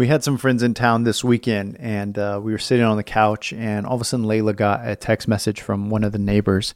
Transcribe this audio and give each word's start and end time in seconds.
We 0.00 0.06
had 0.06 0.24
some 0.24 0.38
friends 0.38 0.62
in 0.62 0.72
town 0.72 1.04
this 1.04 1.22
weekend, 1.22 1.76
and 1.78 2.18
uh, 2.18 2.40
we 2.42 2.52
were 2.52 2.58
sitting 2.58 2.86
on 2.86 2.96
the 2.96 3.02
couch, 3.02 3.52
and 3.52 3.84
all 3.84 3.96
of 3.96 4.00
a 4.00 4.04
sudden, 4.04 4.24
Layla 4.24 4.56
got 4.56 4.88
a 4.88 4.96
text 4.96 5.28
message 5.28 5.60
from 5.60 5.90
one 5.90 6.04
of 6.04 6.12
the 6.12 6.18
neighbors 6.18 6.74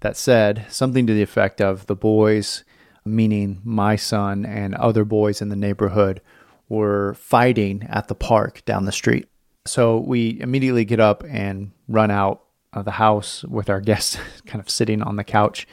that 0.00 0.18
said 0.18 0.66
something 0.68 1.06
to 1.06 1.14
the 1.14 1.22
effect 1.22 1.62
of 1.62 1.86
the 1.86 1.96
boys, 1.96 2.64
meaning 3.06 3.62
my 3.64 3.96
son 3.96 4.44
and 4.44 4.74
other 4.74 5.06
boys 5.06 5.40
in 5.40 5.48
the 5.48 5.56
neighborhood, 5.56 6.20
were 6.68 7.14
fighting 7.14 7.86
at 7.88 8.08
the 8.08 8.14
park 8.14 8.62
down 8.66 8.84
the 8.84 8.92
street. 8.92 9.30
So 9.64 10.00
we 10.00 10.38
immediately 10.38 10.84
get 10.84 11.00
up 11.00 11.24
and 11.26 11.72
run 11.88 12.10
out 12.10 12.42
of 12.74 12.84
the 12.84 12.90
house 12.90 13.44
with 13.44 13.70
our 13.70 13.80
guests 13.80 14.18
kind 14.46 14.60
of 14.60 14.68
sitting 14.68 15.00
on 15.00 15.16
the 15.16 15.24
couch. 15.24 15.66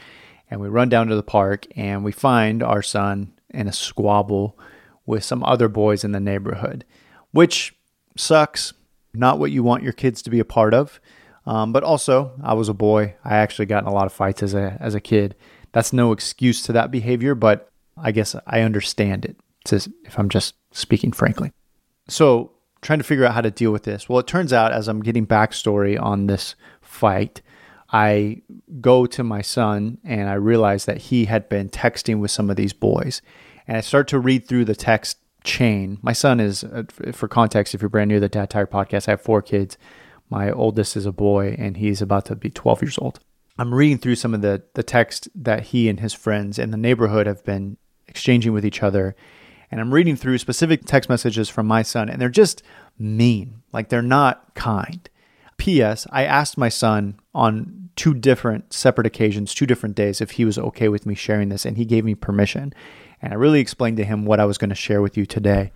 And 0.49 0.61
we 0.61 0.69
run 0.69 0.87
down 0.87 1.07
to 1.07 1.15
the 1.17 1.23
park 1.23 1.67
and 1.75 2.05
we 2.05 2.13
find 2.13 2.63
our 2.63 2.81
son 2.81 3.33
in 3.49 3.67
a 3.67 3.73
squabble 3.73 4.57
with 5.05 5.23
some 5.23 5.43
other 5.43 5.67
boys 5.67 6.03
in 6.03 6.11
the 6.11 6.19
neighborhood, 6.19 6.85
which 7.31 7.75
sucks. 8.15 8.73
Not 9.13 9.39
what 9.39 9.51
you 9.51 9.63
want 9.63 9.83
your 9.83 9.93
kids 9.93 10.21
to 10.23 10.29
be 10.29 10.39
a 10.39 10.45
part 10.45 10.73
of. 10.73 10.99
Um, 11.45 11.71
but 11.71 11.83
also, 11.83 12.33
I 12.43 12.53
was 12.53 12.67
a 12.67 12.73
boy. 12.73 13.15
I 13.23 13.35
actually 13.35 13.67
got 13.67 13.83
in 13.83 13.87
a 13.87 13.93
lot 13.93 14.07
of 14.07 14.13
fights 14.13 14.43
as 14.43 14.53
a 14.53 14.77
as 14.79 14.95
a 14.95 14.99
kid. 14.99 15.35
That's 15.71 15.93
no 15.93 16.11
excuse 16.11 16.61
to 16.63 16.73
that 16.73 16.91
behavior, 16.91 17.35
but 17.35 17.71
I 17.97 18.11
guess 18.11 18.35
I 18.47 18.61
understand 18.61 19.25
it. 19.25 19.37
If 19.71 20.19
I'm 20.19 20.29
just 20.29 20.55
speaking 20.71 21.11
frankly, 21.11 21.51
so 22.07 22.51
trying 22.81 22.99
to 22.99 23.03
figure 23.03 23.25
out 23.25 23.33
how 23.33 23.41
to 23.41 23.51
deal 23.51 23.71
with 23.71 23.83
this. 23.83 24.07
Well, 24.07 24.19
it 24.19 24.27
turns 24.27 24.53
out 24.53 24.71
as 24.71 24.87
I'm 24.87 25.01
getting 25.01 25.25
backstory 25.25 25.99
on 25.99 26.27
this 26.27 26.55
fight, 26.81 27.41
I 27.91 28.41
go 28.79 29.05
to 29.07 29.23
my 29.23 29.41
son 29.41 29.97
and 30.03 30.29
I 30.29 30.33
realize 30.33 30.85
that 30.85 30.97
he 30.97 31.25
had 31.25 31.49
been 31.49 31.69
texting 31.69 32.19
with 32.19 32.31
some 32.31 32.49
of 32.49 32.55
these 32.55 32.73
boys, 32.73 33.21
and 33.67 33.77
I 33.77 33.81
start 33.81 34.07
to 34.09 34.19
read 34.19 34.47
through 34.47 34.65
the 34.65 34.75
text 34.75 35.17
chain. 35.43 35.99
My 36.01 36.13
son 36.13 36.39
is, 36.39 36.63
uh, 36.63 36.83
for 37.13 37.27
context, 37.27 37.73
if 37.73 37.81
you're 37.81 37.89
brand 37.89 38.09
new 38.09 38.15
to 38.15 38.21
the 38.21 38.29
Dad 38.29 38.49
Tired 38.49 38.71
podcast, 38.71 39.07
I 39.07 39.11
have 39.11 39.21
four 39.21 39.41
kids. 39.41 39.77
My 40.29 40.51
oldest 40.51 40.97
is 40.97 41.05
a 41.05 41.11
boy, 41.11 41.55
and 41.57 41.77
he's 41.77 42.01
about 42.01 42.25
to 42.25 42.35
be 42.35 42.49
12 42.49 42.81
years 42.81 42.97
old. 42.97 43.19
I'm 43.57 43.73
reading 43.73 43.97
through 43.97 44.15
some 44.15 44.33
of 44.33 44.41
the, 44.41 44.63
the 44.73 44.83
text 44.83 45.29
that 45.35 45.67
he 45.67 45.87
and 45.87 45.99
his 45.99 46.13
friends 46.13 46.59
in 46.59 46.71
the 46.71 46.77
neighborhood 46.77 47.27
have 47.27 47.43
been 47.45 47.77
exchanging 48.07 48.51
with 48.51 48.65
each 48.65 48.83
other. 48.83 49.15
And 49.71 49.79
I'm 49.79 49.93
reading 49.93 50.15
through 50.15 50.37
specific 50.39 50.85
text 50.85 51.09
messages 51.09 51.47
from 51.47 51.65
my 51.65 51.81
son, 51.81 52.09
and 52.09 52.21
they're 52.21 52.29
just 52.29 52.63
mean. 52.97 53.61
Like 53.71 53.89
they're 53.89 54.01
not 54.01 54.55
kind. 54.55 55.09
P.S. 55.57 56.05
I 56.11 56.25
asked 56.25 56.57
my 56.57 56.69
son 56.69 57.19
on 57.33 57.89
two 57.95 58.13
different 58.13 58.73
separate 58.73 59.07
occasions, 59.07 59.53
two 59.53 59.65
different 59.65 59.95
days, 59.95 60.21
if 60.21 60.31
he 60.31 60.45
was 60.45 60.57
okay 60.57 60.89
with 60.89 61.05
me 61.05 61.15
sharing 61.15 61.49
this, 61.49 61.65
and 61.65 61.77
he 61.77 61.85
gave 61.85 62.05
me 62.05 62.15
permission. 62.15 62.73
And 63.21 63.33
I 63.33 63.35
really 63.35 63.59
explained 63.59 63.97
to 63.97 64.05
him 64.05 64.25
what 64.25 64.39
I 64.39 64.45
was 64.45 64.57
going 64.57 64.69
to 64.69 64.75
share 64.75 65.01
with 65.01 65.17
you 65.17 65.25
today 65.25 65.71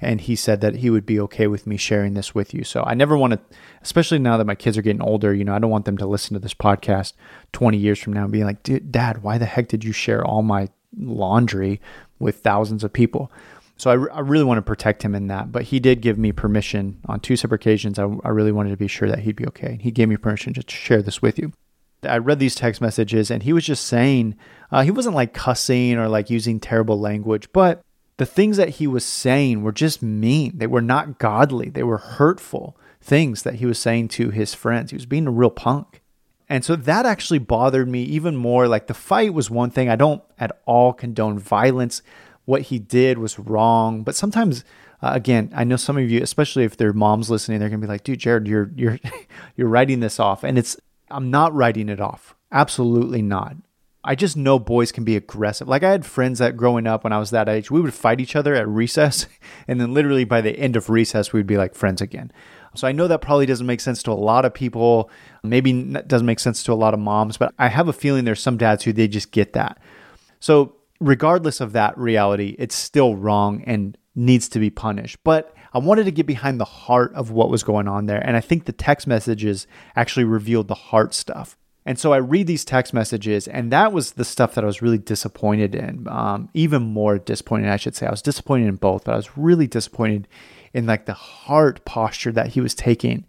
and 0.00 0.20
he 0.20 0.36
said 0.36 0.60
that 0.60 0.76
he 0.76 0.90
would 0.90 1.06
be 1.06 1.18
okay 1.20 1.46
with 1.46 1.66
me 1.66 1.76
sharing 1.76 2.14
this 2.14 2.34
with 2.34 2.54
you. 2.54 2.62
So 2.64 2.82
I 2.84 2.94
never 2.94 3.16
want 3.16 3.32
to, 3.32 3.40
especially 3.82 4.18
now 4.18 4.36
that 4.36 4.46
my 4.46 4.54
kids 4.54 4.78
are 4.78 4.82
getting 4.82 5.02
older, 5.02 5.34
you 5.34 5.44
know, 5.44 5.54
I 5.54 5.58
don't 5.58 5.70
want 5.70 5.86
them 5.86 5.98
to 5.98 6.06
listen 6.06 6.34
to 6.34 6.40
this 6.40 6.54
podcast 6.54 7.14
20 7.52 7.76
years 7.76 7.98
from 7.98 8.12
now 8.12 8.24
and 8.24 8.32
being 8.32 8.44
like, 8.44 8.62
Dad, 8.90 9.22
why 9.22 9.38
the 9.38 9.46
heck 9.46 9.68
did 9.68 9.84
you 9.84 9.92
share 9.92 10.24
all 10.24 10.42
my 10.42 10.68
laundry 10.96 11.80
with 12.18 12.40
thousands 12.40 12.84
of 12.84 12.92
people? 12.92 13.30
So 13.78 13.90
I, 13.90 14.16
I 14.16 14.20
really 14.20 14.44
want 14.44 14.58
to 14.58 14.62
protect 14.62 15.02
him 15.02 15.14
in 15.14 15.28
that. 15.28 15.50
But 15.50 15.64
he 15.64 15.80
did 15.80 16.02
give 16.02 16.18
me 16.18 16.32
permission 16.32 17.00
on 17.06 17.20
two 17.20 17.36
separate 17.36 17.62
occasions. 17.62 17.98
I, 17.98 18.04
I 18.24 18.28
really 18.28 18.52
wanted 18.52 18.70
to 18.70 18.76
be 18.76 18.88
sure 18.88 19.08
that 19.08 19.20
he'd 19.20 19.36
be 19.36 19.46
okay. 19.46 19.68
And 19.68 19.82
he 19.82 19.90
gave 19.90 20.08
me 20.08 20.16
permission 20.16 20.52
to 20.54 20.64
share 20.68 21.00
this 21.00 21.22
with 21.22 21.38
you. 21.38 21.52
I 22.02 22.18
read 22.18 22.38
these 22.38 22.54
text 22.54 22.80
messages 22.80 23.30
and 23.30 23.42
he 23.42 23.52
was 23.52 23.64
just 23.64 23.86
saying, 23.86 24.36
uh, 24.70 24.82
he 24.82 24.90
wasn't 24.90 25.16
like 25.16 25.32
cussing 25.32 25.96
or 25.96 26.08
like 26.08 26.30
using 26.30 26.60
terrible 26.60 27.00
language, 27.00 27.48
but 27.52 27.80
the 28.18 28.26
things 28.26 28.56
that 28.56 28.68
he 28.70 28.86
was 28.86 29.04
saying 29.04 29.62
were 29.62 29.72
just 29.72 30.02
mean. 30.02 30.58
They 30.58 30.66
were 30.66 30.82
not 30.82 31.18
godly. 31.18 31.70
They 31.70 31.82
were 31.82 31.98
hurtful 31.98 32.76
things 33.00 33.42
that 33.44 33.54
he 33.54 33.66
was 33.66 33.78
saying 33.78 34.08
to 34.08 34.30
his 34.30 34.54
friends. 34.54 34.90
He 34.90 34.96
was 34.96 35.06
being 35.06 35.26
a 35.26 35.32
real 35.32 35.50
punk. 35.50 36.02
And 36.48 36.64
so 36.64 36.76
that 36.76 37.06
actually 37.06 37.38
bothered 37.38 37.88
me 37.88 38.02
even 38.04 38.36
more. 38.36 38.68
Like 38.68 38.86
the 38.86 38.94
fight 38.94 39.34
was 39.34 39.50
one 39.50 39.70
thing. 39.70 39.88
I 39.88 39.96
don't 39.96 40.22
at 40.38 40.60
all 40.66 40.92
condone 40.92 41.38
violence. 41.38 42.02
What 42.48 42.62
he 42.62 42.78
did 42.78 43.18
was 43.18 43.38
wrong. 43.38 44.04
But 44.04 44.16
sometimes, 44.16 44.64
uh, 45.02 45.10
again, 45.12 45.52
I 45.54 45.64
know 45.64 45.76
some 45.76 45.98
of 45.98 46.10
you, 46.10 46.22
especially 46.22 46.64
if 46.64 46.78
their 46.78 46.94
moms 46.94 47.28
listening, 47.28 47.58
they're 47.60 47.68
gonna 47.68 47.82
be 47.82 47.86
like, 47.86 48.04
"Dude, 48.04 48.20
Jerrad, 48.20 48.48
you're 48.48 48.70
you're 48.74 48.98
you're 49.56 49.68
writing 49.68 50.00
this 50.00 50.18
off," 50.18 50.44
and 50.44 50.56
it's 50.56 50.74
I'm 51.10 51.30
not 51.30 51.52
writing 51.52 51.90
it 51.90 52.00
off. 52.00 52.34
Absolutely 52.50 53.20
not. 53.20 53.56
I 54.02 54.14
just 54.14 54.34
know 54.34 54.58
boys 54.58 54.92
can 54.92 55.04
be 55.04 55.14
aggressive. 55.14 55.68
Like 55.68 55.82
I 55.82 55.90
had 55.90 56.06
friends 56.06 56.38
that 56.38 56.56
growing 56.56 56.86
up 56.86 57.04
when 57.04 57.12
I 57.12 57.18
was 57.18 57.28
that 57.32 57.50
age, 57.50 57.70
we 57.70 57.82
would 57.82 57.92
fight 57.92 58.18
each 58.18 58.34
other 58.34 58.54
at 58.54 58.66
recess, 58.66 59.26
and 59.68 59.78
then 59.78 59.92
literally 59.92 60.24
by 60.24 60.40
the 60.40 60.58
end 60.58 60.74
of 60.74 60.88
recess, 60.88 61.34
we'd 61.34 61.46
be 61.46 61.58
like 61.58 61.74
friends 61.74 62.00
again. 62.00 62.32
So 62.74 62.88
I 62.88 62.92
know 62.92 63.08
that 63.08 63.20
probably 63.20 63.44
doesn't 63.44 63.66
make 63.66 63.80
sense 63.80 64.02
to 64.04 64.10
a 64.10 64.14
lot 64.14 64.46
of 64.46 64.54
people. 64.54 65.10
Maybe 65.42 65.82
doesn't 66.06 66.26
make 66.26 66.40
sense 66.40 66.62
to 66.62 66.72
a 66.72 66.74
lot 66.74 66.94
of 66.94 67.00
moms, 67.00 67.36
but 67.36 67.52
I 67.58 67.68
have 67.68 67.88
a 67.88 67.92
feeling 67.92 68.24
there's 68.24 68.40
some 68.40 68.56
dads 68.56 68.84
who 68.84 68.94
they 68.94 69.06
just 69.06 69.32
get 69.32 69.52
that. 69.52 69.78
So 70.40 70.77
regardless 71.00 71.60
of 71.60 71.72
that 71.72 71.96
reality, 71.96 72.56
it's 72.58 72.74
still 72.74 73.16
wrong 73.16 73.62
and 73.66 73.96
needs 74.14 74.48
to 74.50 74.58
be 74.58 74.70
punished. 74.70 75.18
But 75.24 75.54
I 75.72 75.78
wanted 75.78 76.04
to 76.04 76.10
get 76.10 76.26
behind 76.26 76.60
the 76.60 76.64
heart 76.64 77.12
of 77.14 77.30
what 77.30 77.50
was 77.50 77.62
going 77.62 77.88
on 77.88 78.06
there. 78.06 78.24
And 78.26 78.36
I 78.36 78.40
think 78.40 78.64
the 78.64 78.72
text 78.72 79.06
messages 79.06 79.66
actually 79.94 80.24
revealed 80.24 80.68
the 80.68 80.74
heart 80.74 81.14
stuff. 81.14 81.56
And 81.84 81.98
so 81.98 82.12
I 82.12 82.18
read 82.18 82.46
these 82.46 82.66
text 82.66 82.92
messages, 82.92 83.48
and 83.48 83.72
that 83.72 83.94
was 83.94 84.12
the 84.12 84.24
stuff 84.24 84.54
that 84.54 84.64
I 84.64 84.66
was 84.66 84.82
really 84.82 84.98
disappointed 84.98 85.74
in. 85.74 86.06
Um, 86.06 86.50
even 86.52 86.82
more 86.82 87.18
disappointed, 87.18 87.70
I 87.70 87.76
should 87.76 87.96
say. 87.96 88.06
I 88.06 88.10
was 88.10 88.20
disappointed 88.20 88.66
in 88.66 88.76
both, 88.76 89.04
but 89.04 89.14
I 89.14 89.16
was 89.16 89.38
really 89.38 89.66
disappointed 89.66 90.28
in 90.74 90.84
like 90.84 91.06
the 91.06 91.14
heart 91.14 91.82
posture 91.86 92.32
that 92.32 92.48
he 92.48 92.60
was 92.60 92.74
taking 92.74 93.24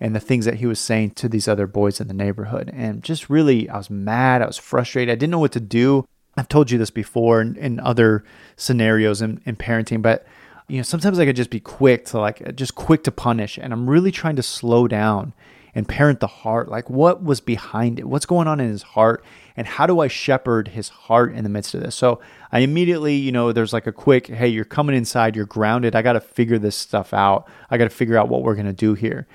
and 0.00 0.16
the 0.16 0.20
things 0.20 0.44
that 0.44 0.56
he 0.56 0.66
was 0.66 0.80
saying 0.80 1.10
to 1.10 1.28
these 1.28 1.46
other 1.46 1.68
boys 1.68 2.00
in 2.00 2.08
the 2.08 2.14
neighborhood. 2.14 2.70
And 2.74 3.04
just 3.04 3.30
really, 3.30 3.68
I 3.68 3.76
was 3.76 3.90
mad. 3.90 4.42
I 4.42 4.46
was 4.46 4.58
frustrated. 4.58 5.12
I 5.12 5.14
didn't 5.14 5.30
know 5.30 5.38
what 5.38 5.52
to 5.52 5.60
do. 5.60 6.04
I've 6.40 6.48
told 6.48 6.70
you 6.70 6.78
this 6.78 6.90
before 6.90 7.42
in, 7.42 7.54
in 7.56 7.78
other 7.80 8.24
scenarios 8.56 9.20
in, 9.20 9.42
in 9.44 9.56
parenting, 9.56 10.00
but 10.00 10.26
you 10.68 10.78
know, 10.78 10.82
sometimes 10.82 11.18
I 11.18 11.26
could 11.26 11.36
just 11.36 11.50
be 11.50 11.60
quick 11.60 12.06
to 12.06 12.18
like, 12.18 12.40
uh, 12.40 12.52
just 12.52 12.76
quick 12.76 13.04
to 13.04 13.12
punish. 13.12 13.58
And 13.58 13.74
I'm 13.74 13.90
really 13.90 14.10
trying 14.10 14.36
to 14.36 14.42
slow 14.42 14.88
down 14.88 15.34
and 15.74 15.86
parent 15.86 16.20
the 16.20 16.26
heart. 16.26 16.70
Like, 16.70 16.88
what 16.88 17.22
was 17.22 17.42
behind 17.42 17.98
it? 17.98 18.06
What's 18.06 18.24
going 18.24 18.48
on 18.48 18.58
in 18.58 18.70
his 18.70 18.82
heart? 18.82 19.22
And 19.54 19.66
how 19.66 19.86
do 19.86 20.00
I 20.00 20.08
shepherd 20.08 20.68
his 20.68 20.88
heart 20.88 21.34
in 21.34 21.44
the 21.44 21.50
midst 21.50 21.74
of 21.74 21.82
this? 21.82 21.94
So 21.94 22.20
I 22.52 22.60
immediately, 22.60 23.16
you 23.16 23.32
know, 23.32 23.52
there's 23.52 23.74
like 23.74 23.86
a 23.86 23.92
quick, 23.92 24.28
hey, 24.28 24.48
you're 24.48 24.64
coming 24.64 24.96
inside, 24.96 25.36
you're 25.36 25.44
grounded. 25.44 25.94
I 25.94 26.00
got 26.00 26.14
to 26.14 26.20
figure 26.20 26.58
this 26.58 26.74
stuff 26.74 27.12
out. 27.12 27.46
I 27.68 27.76
got 27.76 27.84
to 27.84 27.90
figure 27.90 28.16
out 28.16 28.30
what 28.30 28.44
we're 28.44 28.54
going 28.54 28.64
to 28.64 28.72
do 28.72 28.94
here. 28.94 29.26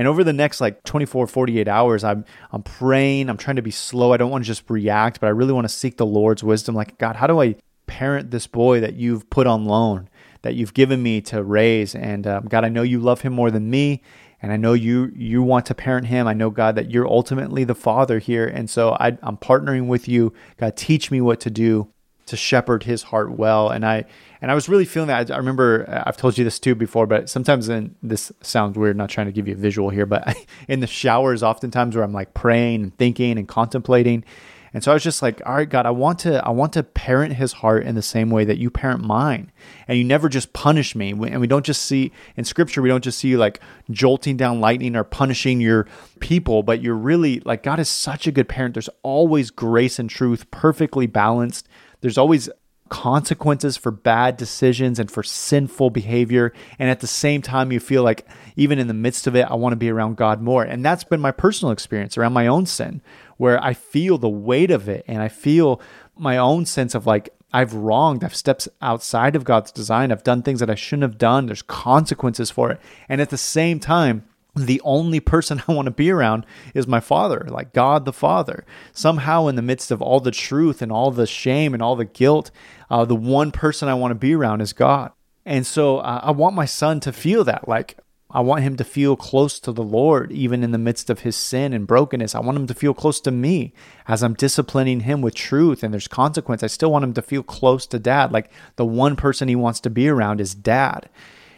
And 0.00 0.08
over 0.08 0.24
the 0.24 0.32
next 0.32 0.62
like 0.62 0.82
24, 0.84 1.26
48 1.26 1.68
hours, 1.68 2.04
I'm 2.04 2.24
I'm 2.52 2.62
praying. 2.62 3.28
I'm 3.28 3.36
trying 3.36 3.56
to 3.56 3.62
be 3.62 3.70
slow. 3.70 4.14
I 4.14 4.16
don't 4.16 4.30
want 4.30 4.42
to 4.42 4.46
just 4.46 4.62
react, 4.70 5.20
but 5.20 5.26
I 5.26 5.28
really 5.28 5.52
want 5.52 5.66
to 5.66 5.68
seek 5.68 5.98
the 5.98 6.06
Lord's 6.06 6.42
wisdom. 6.42 6.74
Like, 6.74 6.96
God, 6.96 7.16
how 7.16 7.26
do 7.26 7.38
I 7.42 7.56
parent 7.86 8.30
this 8.30 8.46
boy 8.46 8.80
that 8.80 8.94
you've 8.94 9.28
put 9.28 9.46
on 9.46 9.66
loan, 9.66 10.08
that 10.40 10.54
you've 10.54 10.72
given 10.72 11.02
me 11.02 11.20
to 11.20 11.42
raise? 11.42 11.94
And 11.94 12.26
um, 12.26 12.46
God, 12.46 12.64
I 12.64 12.70
know 12.70 12.80
you 12.80 12.98
love 12.98 13.20
him 13.20 13.34
more 13.34 13.50
than 13.50 13.68
me, 13.68 14.00
and 14.40 14.50
I 14.54 14.56
know 14.56 14.72
you 14.72 15.12
you 15.14 15.42
want 15.42 15.66
to 15.66 15.74
parent 15.74 16.06
him. 16.06 16.26
I 16.26 16.32
know 16.32 16.48
God 16.48 16.76
that 16.76 16.90
you're 16.90 17.06
ultimately 17.06 17.64
the 17.64 17.74
father 17.74 18.20
here, 18.20 18.46
and 18.46 18.70
so 18.70 18.96
I, 18.98 19.18
I'm 19.22 19.36
partnering 19.36 19.86
with 19.86 20.08
you. 20.08 20.32
God, 20.56 20.78
teach 20.78 21.10
me 21.10 21.20
what 21.20 21.40
to 21.40 21.50
do 21.50 21.92
to 22.24 22.38
shepherd 22.38 22.84
his 22.84 23.02
heart 23.02 23.32
well. 23.32 23.68
And 23.68 23.84
I 23.84 24.06
and 24.40 24.50
I 24.50 24.54
was 24.54 24.68
really 24.68 24.84
feeling 24.84 25.08
that. 25.08 25.30
I 25.30 25.36
remember 25.36 25.88
uh, 25.88 26.04
I've 26.06 26.16
told 26.16 26.38
you 26.38 26.44
this 26.44 26.58
too 26.58 26.74
before, 26.74 27.06
but 27.06 27.28
sometimes 27.28 27.68
in 27.68 27.94
this 28.02 28.32
sounds 28.40 28.76
weird. 28.76 28.96
Not 28.96 29.10
trying 29.10 29.26
to 29.26 29.32
give 29.32 29.48
you 29.48 29.54
a 29.54 29.58
visual 29.58 29.90
here, 29.90 30.06
but 30.06 30.36
in 30.68 30.80
the 30.80 30.86
showers, 30.86 31.42
oftentimes 31.42 31.94
where 31.94 32.04
I'm 32.04 32.12
like 32.12 32.34
praying 32.34 32.82
and 32.82 32.96
thinking 32.96 33.38
and 33.38 33.46
contemplating, 33.46 34.24
and 34.72 34.84
so 34.84 34.92
I 34.92 34.94
was 34.94 35.02
just 35.02 35.20
like, 35.20 35.42
all 35.44 35.54
right, 35.54 35.68
God, 35.68 35.84
I 35.84 35.90
want 35.90 36.20
to 36.20 36.44
I 36.46 36.50
want 36.50 36.72
to 36.74 36.82
parent 36.82 37.34
his 37.34 37.54
heart 37.54 37.84
in 37.84 37.96
the 37.96 38.02
same 38.02 38.30
way 38.30 38.44
that 38.44 38.58
you 38.58 38.70
parent 38.70 39.02
mine. 39.02 39.50
And 39.88 39.98
you 39.98 40.04
never 40.04 40.28
just 40.28 40.52
punish 40.52 40.94
me. 40.94 41.10
And 41.10 41.40
we 41.40 41.46
don't 41.46 41.66
just 41.66 41.82
see 41.82 42.12
in 42.36 42.44
scripture, 42.44 42.80
we 42.80 42.88
don't 42.88 43.02
just 43.02 43.18
see 43.18 43.28
you 43.28 43.38
like 43.38 43.60
jolting 43.90 44.36
down 44.36 44.60
lightning 44.60 44.94
or 44.94 45.04
punishing 45.04 45.60
your 45.60 45.86
people, 46.20 46.62
but 46.62 46.80
you're 46.82 46.94
really 46.94 47.40
like 47.40 47.62
God 47.62 47.80
is 47.80 47.88
such 47.88 48.26
a 48.26 48.32
good 48.32 48.48
parent. 48.48 48.74
There's 48.74 48.90
always 49.02 49.50
grace 49.50 49.98
and 49.98 50.08
truth 50.08 50.50
perfectly 50.50 51.06
balanced. 51.06 51.68
There's 52.00 52.18
always 52.18 52.48
consequences 52.90 53.78
for 53.78 53.90
bad 53.90 54.36
decisions 54.36 54.98
and 54.98 55.10
for 55.10 55.22
sinful 55.22 55.88
behavior. 55.90 56.52
And 56.78 56.90
at 56.90 57.00
the 57.00 57.06
same 57.06 57.40
time, 57.40 57.72
you 57.72 57.80
feel 57.80 58.02
like 58.02 58.26
even 58.56 58.78
in 58.78 58.88
the 58.88 58.94
midst 58.94 59.26
of 59.26 59.34
it, 59.34 59.46
I 59.48 59.54
want 59.54 59.72
to 59.72 59.76
be 59.76 59.90
around 59.90 60.18
God 60.18 60.42
more. 60.42 60.62
And 60.62 60.84
that's 60.84 61.04
been 61.04 61.20
my 61.20 61.32
personal 61.32 61.72
experience 61.72 62.18
around 62.18 62.34
my 62.34 62.46
own 62.46 62.66
sin, 62.66 63.00
where 63.38 63.62
I 63.64 63.72
feel 63.72 64.18
the 64.18 64.28
weight 64.28 64.70
of 64.70 64.88
it 64.88 65.04
and 65.08 65.22
I 65.22 65.28
feel 65.28 65.80
my 66.16 66.36
own 66.36 66.66
sense 66.66 66.94
of 66.94 67.06
like, 67.06 67.32
I've 67.52 67.74
wronged, 67.74 68.22
I've 68.22 68.36
stepped 68.36 68.68
outside 68.80 69.34
of 69.34 69.44
God's 69.44 69.72
design, 69.72 70.12
I've 70.12 70.22
done 70.22 70.42
things 70.42 70.60
that 70.60 70.70
I 70.70 70.76
shouldn't 70.76 71.02
have 71.10 71.18
done. 71.18 71.46
There's 71.46 71.62
consequences 71.62 72.50
for 72.50 72.70
it. 72.70 72.80
And 73.08 73.20
at 73.20 73.30
the 73.30 73.38
same 73.38 73.80
time, 73.80 74.24
the 74.56 74.80
only 74.84 75.20
person 75.20 75.62
I 75.68 75.72
want 75.72 75.86
to 75.86 75.92
be 75.92 76.10
around 76.10 76.46
is 76.74 76.86
my 76.86 77.00
father, 77.00 77.46
like 77.48 77.72
God 77.72 78.04
the 78.04 78.12
Father. 78.12 78.64
Somehow, 78.92 79.46
in 79.46 79.56
the 79.56 79.62
midst 79.62 79.90
of 79.90 80.02
all 80.02 80.20
the 80.20 80.30
truth 80.30 80.82
and 80.82 80.90
all 80.90 81.10
the 81.10 81.26
shame 81.26 81.74
and 81.74 81.82
all 81.82 81.96
the 81.96 82.04
guilt, 82.04 82.50
uh, 82.90 83.04
the 83.04 83.16
one 83.16 83.52
person 83.52 83.88
I 83.88 83.94
want 83.94 84.12
to 84.12 84.16
be 84.16 84.34
around 84.34 84.60
is 84.60 84.72
God. 84.72 85.12
And 85.46 85.66
so 85.66 85.98
uh, 85.98 86.20
I 86.22 86.30
want 86.32 86.54
my 86.54 86.66
son 86.66 87.00
to 87.00 87.12
feel 87.12 87.44
that. 87.44 87.66
Like, 87.66 87.96
I 88.32 88.40
want 88.40 88.62
him 88.62 88.76
to 88.76 88.84
feel 88.84 89.16
close 89.16 89.58
to 89.60 89.72
the 89.72 89.82
Lord, 89.82 90.30
even 90.30 90.62
in 90.62 90.70
the 90.70 90.78
midst 90.78 91.10
of 91.10 91.20
his 91.20 91.34
sin 91.34 91.72
and 91.72 91.86
brokenness. 91.86 92.34
I 92.34 92.40
want 92.40 92.56
him 92.56 92.68
to 92.68 92.74
feel 92.74 92.94
close 92.94 93.20
to 93.22 93.32
me 93.32 93.72
as 94.06 94.22
I'm 94.22 94.34
disciplining 94.34 95.00
him 95.00 95.20
with 95.20 95.34
truth 95.34 95.82
and 95.82 95.92
there's 95.92 96.06
consequence. 96.06 96.62
I 96.62 96.68
still 96.68 96.92
want 96.92 97.04
him 97.04 97.14
to 97.14 97.22
feel 97.22 97.42
close 97.42 97.86
to 97.88 97.98
dad. 97.98 98.30
Like 98.30 98.50
the 98.76 98.86
one 98.86 99.16
person 99.16 99.48
he 99.48 99.56
wants 99.56 99.80
to 99.80 99.90
be 99.90 100.08
around 100.08 100.40
is 100.40 100.54
dad. 100.54 101.08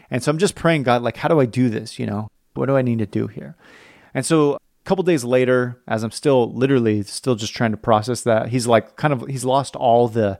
And 0.09 0.23
so 0.23 0.31
I'm 0.31 0.39
just 0.39 0.55
praying, 0.55 0.83
God, 0.83 1.03
like, 1.03 1.17
how 1.17 1.27
do 1.27 1.39
I 1.39 1.45
do 1.45 1.69
this? 1.69 1.99
You 1.99 2.07
know, 2.07 2.27
what 2.53 2.67
do 2.67 2.77
I 2.77 2.81
need 2.81 2.99
to 2.99 3.05
do 3.05 3.27
here? 3.27 3.55
And 4.13 4.25
so 4.25 4.53
a 4.53 4.59
couple 4.85 5.03
days 5.03 5.23
later, 5.23 5.81
as 5.87 6.03
I'm 6.03 6.11
still 6.11 6.51
literally 6.53 7.03
still 7.03 7.35
just 7.35 7.55
trying 7.55 7.71
to 7.71 7.77
process 7.77 8.21
that, 8.21 8.49
he's 8.49 8.67
like 8.67 8.95
kind 8.95 9.13
of, 9.13 9.27
he's 9.27 9.45
lost 9.45 9.75
all 9.75 10.07
the, 10.07 10.39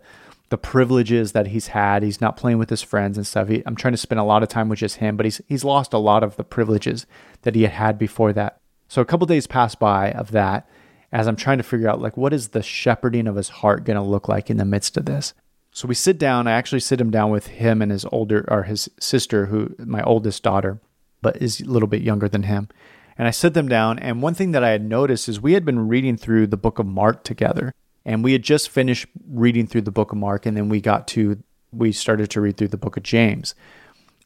the 0.50 0.58
privileges 0.58 1.32
that 1.32 1.48
he's 1.48 1.68
had. 1.68 2.04
He's 2.04 2.22
not 2.22 2.38
playing 2.38 2.60
with 2.60 2.70
his 2.70 2.84
friends 2.84 3.18
and 3.18 3.26
stuff. 3.26 3.48
He, 3.48 3.64
I'm 3.66 3.76
trying 3.76 3.94
to 3.94 3.98
spend 3.98 4.20
a 4.20 4.24
lot 4.24 4.44
of 4.44 4.50
time 4.50 4.70
with 4.70 4.78
just 4.80 4.98
him, 4.98 5.18
but 5.18 5.26
he's 5.26 5.42
he's 5.48 5.64
lost 5.64 5.94
a 5.94 5.98
lot 5.98 6.24
of 6.24 6.36
the 6.36 6.44
privileges 6.44 7.08
that 7.42 7.56
he 7.56 7.64
had 7.64 7.72
had 7.72 7.98
before 7.98 8.34
that. 8.34 8.58
So 8.88 9.02
a 9.02 9.06
couple 9.06 9.26
days 9.26 9.48
pass 9.48 9.74
by 9.74 10.12
of 10.12 10.30
that 10.30 10.70
as 11.12 11.28
I'm 11.28 11.36
trying 11.36 11.58
to 11.58 11.64
figure 11.64 11.90
out 11.90 12.02
like 12.02 12.18
what 12.18 12.34
is 12.34 12.50
the 12.50 12.62
shepherding 12.62 13.26
of 13.26 13.36
his 13.36 13.50
heart 13.50 13.84
going 13.84 13.98
to 13.98 14.04
look 14.04 14.28
like 14.28 14.52
in 14.52 14.58
the 14.58 14.66
midst 14.66 14.96
of 14.96 15.06
this. 15.06 15.34
So 15.72 15.88
we 15.88 15.96
sit 15.96 16.20
down. 16.20 16.46
I 16.46 16.52
actually 16.52 16.82
sit 16.82 17.02
him 17.02 17.10
down 17.10 17.32
with 17.32 17.48
him 17.48 17.82
and 17.82 17.92
his 17.92 18.06
older 18.12 18.46
or 18.48 18.62
his 18.62 18.90
sister, 19.00 19.48
who 19.48 19.76
my 19.80 20.04
oldest 20.04 20.44
daughter, 20.44 20.80
but 21.24 21.42
is 21.42 21.62
a 21.62 21.66
little 21.66 21.88
bit 21.88 22.04
younger 22.04 22.30
than 22.30 22.44
him. 22.44 22.70
And 23.18 23.28
I 23.28 23.32
sit 23.32 23.56
them 23.56 23.68
down. 23.68 23.98
And 23.98 24.22
one 24.22 24.36
thing 24.36 24.52
that 24.52 24.64
I 24.64 24.70
had 24.70 24.84
noticed 24.84 25.28
is 25.28 25.42
we 25.42 25.54
had 25.54 25.66
been 25.66 25.88
reading 25.88 26.18
through 26.18 26.48
the 26.48 26.58
book 26.58 26.78
of 26.78 26.86
Mark 26.86 27.24
together. 27.24 27.74
And 28.06 28.24
we 28.24 28.34
had 28.34 28.44
just 28.44 28.70
finished 28.70 29.08
reading 29.28 29.66
through 29.66 29.82
the 29.82 29.92
book 29.92 30.12
of 30.12 30.18
Mark, 30.18 30.46
and 30.46 30.58
then 30.58 30.68
we 30.68 30.82
got 30.82 31.08
to, 31.10 31.42
we 31.72 31.92
started 31.92 32.30
to 32.32 32.42
read 32.42 32.58
through 32.58 32.68
the 32.68 32.78
book 32.78 32.98
of 32.98 33.04
James. 33.04 33.56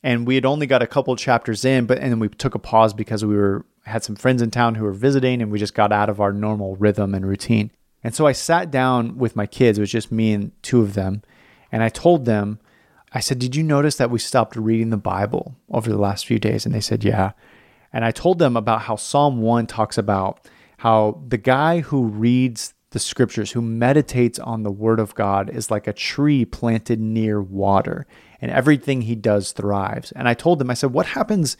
And 0.04 0.26
we 0.26 0.36
had 0.36 0.46
only 0.46 0.66
got 0.66 0.82
a 0.82 0.88
couple 0.88 1.16
chapters 1.16 1.64
in, 1.64 1.86
but 1.86 2.00
and 2.00 2.12
then 2.12 2.20
we 2.20 2.30
took 2.30 2.56
a 2.56 2.60
pause 2.60 2.94
because 2.94 3.24
we 3.24 3.36
were 3.36 3.66
had 3.86 4.04
some 4.04 4.16
friends 4.16 4.42
in 4.42 4.52
town 4.52 4.76
who 4.76 4.84
were 4.84 4.92
visiting 4.92 5.42
and 5.42 5.52
we 5.52 5.58
just 5.58 5.74
got 5.74 5.94
out 5.94 6.10
of 6.10 6.20
our 6.20 6.34
normal 6.34 6.76
rhythm 6.76 7.16
and 7.16 7.26
routine. 7.26 7.72
And 8.04 8.14
so 8.14 8.28
I 8.28 8.32
sat 8.32 8.70
down 8.70 9.18
with 9.18 9.36
my 9.36 9.46
kids, 9.46 9.78
it 9.78 9.82
was 9.82 9.92
just 9.92 10.12
me 10.12 10.34
and 10.34 10.52
two 10.62 10.82
of 10.82 10.94
them, 10.94 11.24
and 11.72 11.84
I 11.84 11.90
told 11.90 12.26
them, 12.26 12.60
I 13.14 13.20
said, 13.20 13.40
Did 13.40 13.56
you 13.56 13.64
notice 13.64 13.96
that 13.98 14.12
we 14.12 14.20
stopped 14.20 14.56
reading 14.56 14.90
the 14.90 14.98
Bible 14.98 15.56
over 15.70 15.90
the 15.90 15.98
last 15.98 16.26
few 16.26 16.40
days? 16.40 16.66
And 16.66 16.74
they 16.74 16.82
said, 16.82 17.04
Yeah. 17.04 17.32
And 17.94 18.04
I 18.04 18.12
told 18.12 18.40
them 18.40 18.58
about 18.58 18.84
how 18.84 18.96
Psalm 18.96 19.42
1 19.42 19.68
talks 19.68 19.98
about 19.98 20.48
how 20.80 21.24
the 21.28 21.38
guy 21.38 21.80
who 21.80 22.04
reads 22.04 22.74
the 22.92 23.00
scriptures, 23.00 23.52
who 23.52 23.62
meditates 23.62 24.40
on 24.40 24.64
the 24.64 24.72
word 24.72 25.00
of 25.00 25.16
God, 25.16 25.50
is 25.50 25.72
like 25.72 25.88
a 25.88 25.94
tree 25.94 26.46
planted 26.46 27.00
near 27.00 27.42
water, 27.42 28.08
and 28.40 28.52
everything 28.52 29.02
he 29.02 29.16
does 29.16 29.52
thrives. 29.52 30.12
And 30.14 30.28
I 30.28 30.34
told 30.34 30.60
them, 30.60 30.70
I 30.70 30.74
said, 30.74 30.94
What 30.94 31.08
happens 31.08 31.58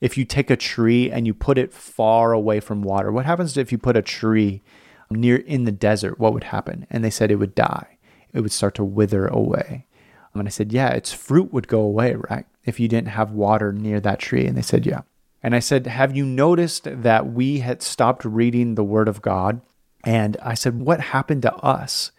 if 0.00 0.16
you 0.16 0.24
take 0.24 0.50
a 0.50 0.56
tree 0.56 1.10
and 1.10 1.26
you 1.26 1.34
put 1.34 1.58
it 1.58 1.72
far 1.72 2.32
away 2.32 2.60
from 2.60 2.82
water? 2.82 3.12
What 3.12 3.26
happens 3.26 3.56
if 3.56 3.72
you 3.72 3.78
put 3.78 3.96
a 3.96 4.02
tree 4.02 4.62
near 5.10 5.36
in 5.36 5.64
the 5.64 5.72
desert? 5.72 6.18
What 6.18 6.34
would 6.34 6.44
happen? 6.44 6.86
And 6.90 7.04
they 7.04 7.10
said 7.10 7.30
it 7.30 7.36
would 7.36 7.54
die, 7.54 7.98
it 8.32 8.40
would 8.40 8.52
start 8.52 8.74
to 8.76 8.84
wither 8.84 9.26
away. 9.26 9.86
And 10.40 10.48
I 10.48 10.50
said, 10.50 10.72
Yeah, 10.72 10.90
its 10.90 11.12
fruit 11.12 11.52
would 11.52 11.68
go 11.68 11.80
away, 11.80 12.14
right? 12.14 12.46
If 12.64 12.80
you 12.80 12.88
didn't 12.88 13.08
have 13.08 13.30
water 13.30 13.72
near 13.72 14.00
that 14.00 14.18
tree. 14.18 14.46
And 14.46 14.56
they 14.56 14.62
said, 14.62 14.86
Yeah. 14.86 15.02
And 15.42 15.54
I 15.54 15.58
said, 15.58 15.86
Have 15.86 16.16
you 16.16 16.24
noticed 16.24 16.84
that 16.90 17.32
we 17.32 17.58
had 17.58 17.82
stopped 17.82 18.24
reading 18.24 18.74
the 18.74 18.84
Word 18.84 19.08
of 19.08 19.22
God 19.22 19.60
and 20.04 20.36
I 20.42 20.54
said, 20.54 20.80
What 20.80 21.00
happened 21.00 21.42
to 21.42 21.54
us? 21.56 22.12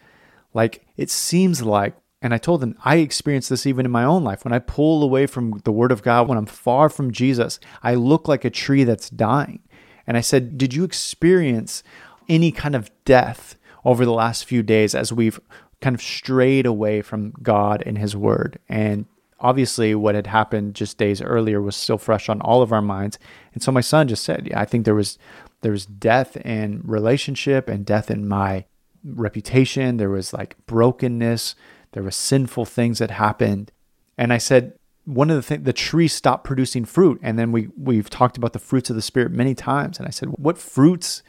Like, 0.54 0.86
it 0.96 1.10
seems 1.10 1.62
like, 1.62 1.94
and 2.22 2.32
I 2.32 2.38
told 2.38 2.60
them, 2.60 2.76
I 2.84 2.96
experience 2.96 3.48
this 3.48 3.66
even 3.66 3.84
in 3.84 3.92
my 3.92 4.04
own 4.04 4.24
life. 4.24 4.44
When 4.44 4.54
I 4.54 4.58
pull 4.58 5.02
away 5.02 5.26
from 5.26 5.60
the 5.64 5.72
Word 5.72 5.92
of 5.92 6.02
God, 6.02 6.28
when 6.28 6.38
I'm 6.38 6.46
far 6.46 6.88
from 6.88 7.12
Jesus, 7.12 7.60
I 7.82 7.94
look 7.94 8.26
like 8.26 8.44
a 8.44 8.50
tree 8.50 8.84
that's 8.84 9.10
dying. 9.10 9.60
And 10.06 10.16
I 10.16 10.20
said, 10.20 10.56
Did 10.56 10.74
you 10.74 10.84
experience 10.84 11.82
any 12.28 12.50
kind 12.52 12.74
of 12.74 12.90
death 13.04 13.56
over 13.84 14.04
the 14.04 14.12
last 14.12 14.44
few 14.44 14.62
days 14.62 14.94
as 14.94 15.12
we've 15.12 15.38
kind 15.80 15.94
of 15.94 16.02
strayed 16.02 16.66
away 16.66 17.02
from 17.02 17.32
God 17.42 17.82
and 17.84 17.98
His 17.98 18.16
Word? 18.16 18.58
And 18.68 19.06
obviously, 19.40 19.94
what 19.94 20.14
had 20.14 20.26
happened 20.26 20.74
just 20.74 20.98
days 20.98 21.22
earlier 21.22 21.60
was 21.60 21.76
still 21.76 21.98
fresh 21.98 22.28
on 22.28 22.40
all 22.40 22.62
of 22.62 22.72
our 22.72 22.82
minds. 22.82 23.18
And 23.54 23.62
so 23.62 23.72
my 23.72 23.80
son 23.80 24.08
just 24.08 24.24
said, 24.24 24.48
Yeah, 24.48 24.60
I 24.60 24.64
think 24.64 24.84
there 24.84 24.94
was 24.94 25.18
there 25.62 25.72
was 25.72 25.86
death 25.86 26.36
in 26.36 26.80
relationship 26.84 27.68
and 27.68 27.84
death 27.84 28.10
in 28.10 28.28
my 28.28 28.64
reputation. 29.04 29.96
There 29.96 30.10
was 30.10 30.32
like 30.32 30.56
brokenness. 30.66 31.54
There 31.92 32.02
was 32.02 32.16
sinful 32.16 32.66
things 32.66 32.98
that 32.98 33.10
happened. 33.10 33.72
And 34.18 34.32
I 34.32 34.38
said, 34.38 34.74
one 35.04 35.30
of 35.30 35.36
the 35.36 35.42
things, 35.42 35.64
the 35.64 35.72
tree 35.72 36.08
stopped 36.08 36.44
producing 36.44 36.84
fruit. 36.84 37.18
And 37.22 37.38
then 37.38 37.52
we, 37.52 37.68
we've 37.76 38.10
talked 38.10 38.36
about 38.36 38.52
the 38.52 38.58
fruits 38.58 38.90
of 38.90 38.96
the 38.96 39.02
spirit 39.02 39.30
many 39.32 39.54
times. 39.54 39.98
And 39.98 40.06
I 40.06 40.10
said, 40.10 40.28
what 40.30 40.58
fruits 40.58 41.22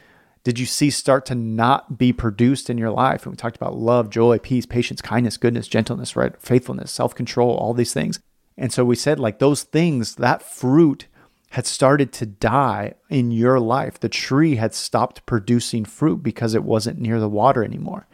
did 0.48 0.58
you 0.58 0.64
see 0.64 0.88
start 0.88 1.26
to 1.26 1.34
not 1.34 1.98
be 1.98 2.10
produced 2.10 2.70
in 2.70 2.78
your 2.78 2.90
life? 2.90 3.24
And 3.26 3.32
we 3.34 3.36
talked 3.36 3.56
about 3.56 3.76
love, 3.76 4.08
joy, 4.08 4.38
peace, 4.38 4.64
patience, 4.64 5.02
kindness, 5.02 5.36
goodness, 5.36 5.68
gentleness, 5.68 6.16
right? 6.16 6.40
Faithfulness, 6.40 6.90
self 6.90 7.14
control, 7.14 7.54
all 7.54 7.74
these 7.74 7.92
things. 7.92 8.18
And 8.56 8.72
so 8.72 8.82
we 8.82 8.96
said, 8.96 9.20
like 9.20 9.40
those 9.40 9.62
things, 9.62 10.14
that 10.14 10.42
fruit 10.42 11.06
had 11.50 11.66
started 11.66 12.14
to 12.14 12.24
die 12.24 12.94
in 13.10 13.30
your 13.30 13.60
life. 13.60 14.00
The 14.00 14.08
tree 14.08 14.56
had 14.56 14.72
stopped 14.72 15.26
producing 15.26 15.84
fruit 15.84 16.22
because 16.22 16.54
it 16.54 16.64
wasn't 16.64 16.98
near 16.98 17.20
the 17.20 17.28
water 17.28 17.62
anymore. 17.62 18.06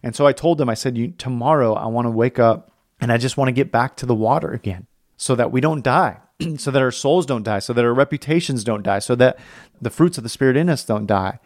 And 0.00 0.14
so 0.14 0.28
I 0.28 0.32
told 0.32 0.58
them, 0.58 0.68
I 0.68 0.74
said, 0.74 1.18
tomorrow 1.18 1.74
I 1.74 1.86
want 1.86 2.06
to 2.06 2.10
wake 2.12 2.38
up 2.38 2.70
and 3.00 3.10
I 3.10 3.16
just 3.16 3.36
want 3.36 3.48
to 3.48 3.52
get 3.52 3.72
back 3.72 3.96
to 3.96 4.06
the 4.06 4.14
water 4.14 4.52
again 4.52 4.86
so 5.16 5.34
that 5.34 5.50
we 5.50 5.60
don't 5.60 5.82
die, 5.82 6.18
so 6.56 6.70
that 6.70 6.82
our 6.82 6.92
souls 6.92 7.26
don't 7.26 7.42
die, 7.42 7.58
so 7.58 7.72
that 7.72 7.84
our 7.84 7.92
reputations 7.92 8.62
don't 8.62 8.84
die, 8.84 9.00
so 9.00 9.16
that 9.16 9.40
the 9.82 9.90
fruits 9.90 10.18
of 10.18 10.22
the 10.22 10.30
Spirit 10.30 10.56
in 10.56 10.68
us 10.68 10.84
don't 10.84 11.06
die, 11.06 11.40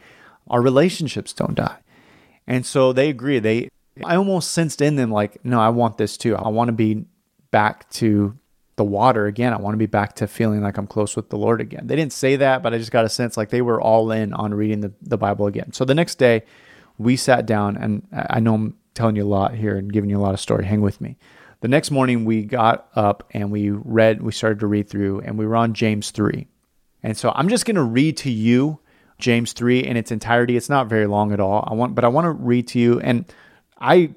our 0.48 0.60
relationships 0.60 1.32
don't 1.32 1.54
die. 1.54 1.78
And 2.46 2.64
so 2.66 2.92
they 2.92 3.08
agree. 3.08 3.38
They, 3.38 3.68
I 4.04 4.16
almost 4.16 4.50
sensed 4.50 4.80
in 4.80 4.96
them 4.96 5.10
like, 5.10 5.44
no, 5.44 5.60
I 5.60 5.70
want 5.70 5.98
this 5.98 6.16
too. 6.16 6.36
I 6.36 6.48
want 6.48 6.68
to 6.68 6.72
be 6.72 7.06
back 7.50 7.88
to 7.90 8.36
the 8.76 8.84
water 8.84 9.26
again. 9.26 9.52
I 9.52 9.58
want 9.58 9.74
to 9.74 9.78
be 9.78 9.86
back 9.86 10.16
to 10.16 10.26
feeling 10.26 10.62
like 10.62 10.76
I'm 10.76 10.86
close 10.86 11.16
with 11.16 11.30
the 11.30 11.38
Lord 11.38 11.60
again. 11.60 11.86
They 11.86 11.96
didn't 11.96 12.12
say 12.12 12.36
that, 12.36 12.62
but 12.62 12.74
I 12.74 12.78
just 12.78 12.90
got 12.90 13.04
a 13.04 13.08
sense 13.08 13.36
like 13.36 13.50
they 13.50 13.62
were 13.62 13.80
all 13.80 14.10
in 14.10 14.32
on 14.32 14.52
reading 14.52 14.80
the, 14.80 14.92
the 15.00 15.16
Bible 15.16 15.46
again. 15.46 15.72
So 15.72 15.84
the 15.84 15.94
next 15.94 16.16
day, 16.16 16.42
we 16.98 17.16
sat 17.16 17.46
down, 17.46 17.76
and 17.76 18.06
I 18.12 18.40
know 18.40 18.54
I'm 18.54 18.76
telling 18.94 19.16
you 19.16 19.24
a 19.24 19.26
lot 19.26 19.54
here 19.54 19.76
and 19.76 19.92
giving 19.92 20.10
you 20.10 20.18
a 20.18 20.22
lot 20.22 20.34
of 20.34 20.40
story. 20.40 20.64
Hang 20.64 20.80
with 20.80 21.00
me. 21.00 21.16
The 21.60 21.68
next 21.68 21.90
morning, 21.90 22.24
we 22.24 22.44
got 22.44 22.88
up 22.94 23.28
and 23.32 23.50
we 23.50 23.70
read, 23.70 24.22
we 24.22 24.32
started 24.32 24.60
to 24.60 24.66
read 24.66 24.88
through, 24.88 25.20
and 25.20 25.38
we 25.38 25.46
were 25.46 25.56
on 25.56 25.74
James 25.74 26.10
3. 26.10 26.46
And 27.02 27.16
so 27.16 27.32
I'm 27.34 27.48
just 27.48 27.66
going 27.66 27.76
to 27.76 27.82
read 27.82 28.16
to 28.18 28.30
you 28.30 28.80
James 29.18 29.52
3 29.52 29.80
in 29.80 29.96
its 29.96 30.10
entirety. 30.10 30.56
It's 30.56 30.68
not 30.68 30.88
very 30.88 31.06
long 31.06 31.32
at 31.32 31.40
all. 31.40 31.66
I 31.66 31.74
want, 31.74 31.94
but 31.94 32.04
I 32.04 32.08
want 32.08 32.24
to 32.24 32.32
read 32.32 32.68
to 32.68 32.78
you. 32.78 33.00
And 33.00 33.24
I 33.80 34.14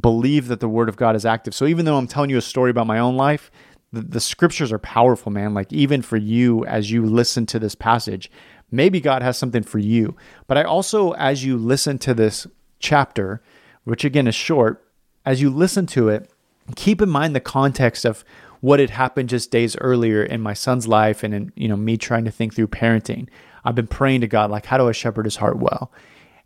believe 0.00 0.48
that 0.48 0.60
the 0.60 0.68
word 0.68 0.88
of 0.88 0.96
God 0.96 1.16
is 1.16 1.24
active. 1.24 1.54
So 1.54 1.66
even 1.66 1.84
though 1.84 1.96
I'm 1.96 2.08
telling 2.08 2.30
you 2.30 2.38
a 2.38 2.42
story 2.42 2.70
about 2.70 2.86
my 2.86 2.98
own 2.98 3.16
life, 3.16 3.50
the, 3.92 4.02
the 4.02 4.20
scriptures 4.20 4.72
are 4.72 4.78
powerful, 4.78 5.30
man. 5.32 5.54
Like 5.54 5.72
even 5.72 6.02
for 6.02 6.16
you 6.16 6.64
as 6.66 6.90
you 6.90 7.04
listen 7.04 7.46
to 7.46 7.58
this 7.58 7.74
passage, 7.74 8.30
maybe 8.70 9.00
God 9.00 9.22
has 9.22 9.38
something 9.38 9.62
for 9.62 9.78
you. 9.78 10.16
But 10.46 10.58
I 10.58 10.64
also, 10.64 11.12
as 11.12 11.44
you 11.44 11.56
listen 11.56 11.98
to 12.00 12.14
this 12.14 12.46
chapter, 12.78 13.42
which 13.84 14.04
again 14.04 14.26
is 14.26 14.34
short, 14.34 14.84
as 15.24 15.40
you 15.40 15.50
listen 15.50 15.86
to 15.86 16.08
it, 16.08 16.30
keep 16.74 17.00
in 17.00 17.08
mind 17.08 17.34
the 17.34 17.40
context 17.40 18.04
of 18.04 18.24
what 18.60 18.80
had 18.80 18.90
happened 18.90 19.28
just 19.28 19.50
days 19.50 19.76
earlier 19.76 20.22
in 20.22 20.40
my 20.40 20.54
son's 20.54 20.88
life 20.88 21.22
and 21.22 21.34
in 21.34 21.52
you 21.56 21.68
know 21.68 21.76
me 21.76 21.96
trying 21.96 22.24
to 22.24 22.30
think 22.30 22.54
through 22.54 22.68
parenting. 22.68 23.28
I've 23.66 23.74
been 23.74 23.86
praying 23.86 24.22
to 24.22 24.26
God 24.26 24.50
like 24.50 24.66
how 24.66 24.78
do 24.78 24.88
I 24.88 24.92
shepherd 24.92 25.26
his 25.26 25.36
heart 25.36 25.58
well? 25.58 25.90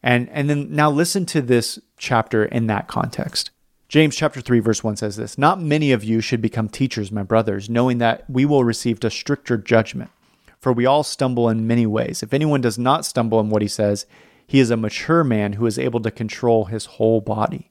And 0.03 0.29
and 0.31 0.49
then 0.49 0.75
now 0.75 0.91
listen 0.91 1.27
to 1.27 1.43
this 1.43 1.79
chapter 1.97 2.45
in 2.45 2.67
that 2.69 2.89
context. 2.89 3.51
James 3.89 4.17
chapter 4.17 4.41
3 4.41 4.61
verse 4.61 4.83
1 4.83 4.97
says 4.97 5.17
this, 5.17 5.37
"Not 5.37 5.61
many 5.61 5.93
of 5.93 6.03
you 6.03 6.21
should 6.21 6.41
become 6.41 6.69
teachers, 6.69 7.13
my 7.13 7.23
brothers, 7.23 7.69
knowing 7.69 7.99
that 7.99 8.25
we 8.29 8.45
will 8.45 8.65
receive 8.65 9.05
a 9.05 9.11
stricter 9.11 9.57
judgment. 9.57 10.11
For 10.59 10.73
we 10.73 10.87
all 10.87 11.03
stumble 11.03 11.49
in 11.49 11.67
many 11.67 11.87
ways. 11.87 12.23
If 12.23 12.35
anyone 12.35 12.61
does 12.61 12.79
not 12.79 13.07
stumble 13.07 13.41
in 13.41 13.49
what 13.49 13.63
he 13.63 13.69
says, 13.69 14.07
he 14.47 14.61
is 14.61 14.71
a 14.71 14.77
mature 14.77 15.25
man 15.25 15.55
who 15.55 15.67
is 15.67 15.79
able 15.79 16.01
to 16.01 16.11
control 16.11 16.67
his 16.67 16.87
whole 16.87 17.21
body. 17.21 17.71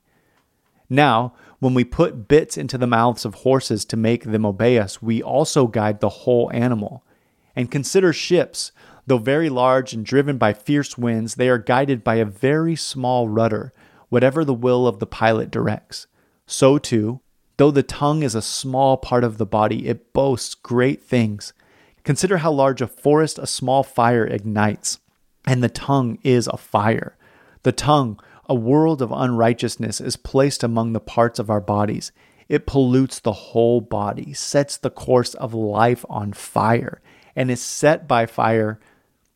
Now, 0.90 1.34
when 1.60 1.74
we 1.74 1.84
put 1.84 2.28
bits 2.28 2.58
into 2.58 2.78
the 2.78 2.88
mouths 2.88 3.26
of 3.26 3.36
horses 3.36 3.86
to 3.86 3.98
make 3.98 4.24
them 4.24 4.46
obey 4.46 4.80
us, 4.80 5.02
we 5.02 5.22
also 5.22 5.68
guide 5.68 6.00
the 6.00 6.10
whole 6.10 6.50
animal. 6.52 7.04
And 7.56 7.70
consider 7.70 8.14
ships, 8.14 8.72
though 9.10 9.18
very 9.18 9.50
large 9.50 9.92
and 9.92 10.06
driven 10.06 10.38
by 10.38 10.54
fierce 10.54 10.96
winds, 10.98 11.36
they 11.36 11.50
are 11.50 11.58
guided 11.58 12.04
by 12.04 12.16
a 12.16 12.26
very 12.26 12.76
small 12.76 13.28
rudder, 13.28 13.74
whatever 14.10 14.46
the 14.46 14.54
will 14.54 14.86
of 14.86 15.00
the 15.00 15.08
pilot 15.08 15.50
directs. 15.50 16.06
So 16.46 16.78
too, 16.78 17.20
though 17.58 17.72
the 17.72 17.82
tongue 17.82 18.22
is 18.22 18.36
a 18.36 18.42
small 18.42 18.98
part 18.98 19.24
of 19.24 19.40
the 19.40 19.48
body, 19.48 19.88
it 19.88 20.14
boasts 20.14 20.54
great 20.54 21.04
things. 21.04 21.54
Consider 22.04 22.38
how 22.38 22.52
large 22.52 22.82
a 22.82 22.88
forest 22.88 23.40
a 23.40 23.48
small 23.48 23.82
fire 23.82 24.26
ignites, 24.26 25.00
and 25.46 25.64
the 25.64 25.70
tongue 25.70 26.20
is 26.24 26.48
a 26.48 26.58
fire. 26.58 27.18
The 27.64 27.72
tongue, 27.72 28.20
a 28.48 28.54
world 28.54 29.02
of 29.02 29.12
unrighteousness, 29.12 30.00
is 30.00 30.18
placed 30.18 30.64
among 30.64 30.94
the 30.94 31.00
parts 31.00 31.40
of 31.40 31.50
our 31.50 31.62
bodies. 31.62 32.12
It 32.48 32.68
pollutes 32.68 33.20
the 33.20 33.32
whole 33.32 33.82
body, 33.82 34.34
sets 34.34 34.78
the 34.78 34.92
course 34.92 35.34
of 35.34 35.56
life 35.56 36.06
on 36.10 36.32
fire, 36.34 37.02
and 37.36 37.50
is 37.50 37.62
set 37.62 38.08
by 38.08 38.28
fire 38.28 38.80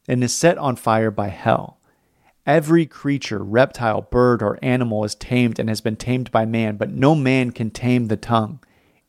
and 0.08 0.24
is 0.24 0.36
set 0.36 0.58
on 0.58 0.76
fire 0.76 1.12
by 1.12 1.30
hell. 1.30 1.80
Every 2.46 2.86
creature, 2.86 3.44
reptile, 3.44 4.02
bird, 4.02 4.44
or 4.44 4.60
animal 4.62 5.06
is 5.06 5.16
tamed 5.16 5.60
and 5.60 5.70
has 5.70 5.80
been 5.80 5.96
tamed 5.96 6.30
by 6.32 6.46
man, 6.46 6.76
but 6.76 6.92
no 6.92 7.16
man 7.16 7.52
can 7.52 7.72
tame 7.72 8.08
the 8.08 8.18
tongue. 8.18 8.60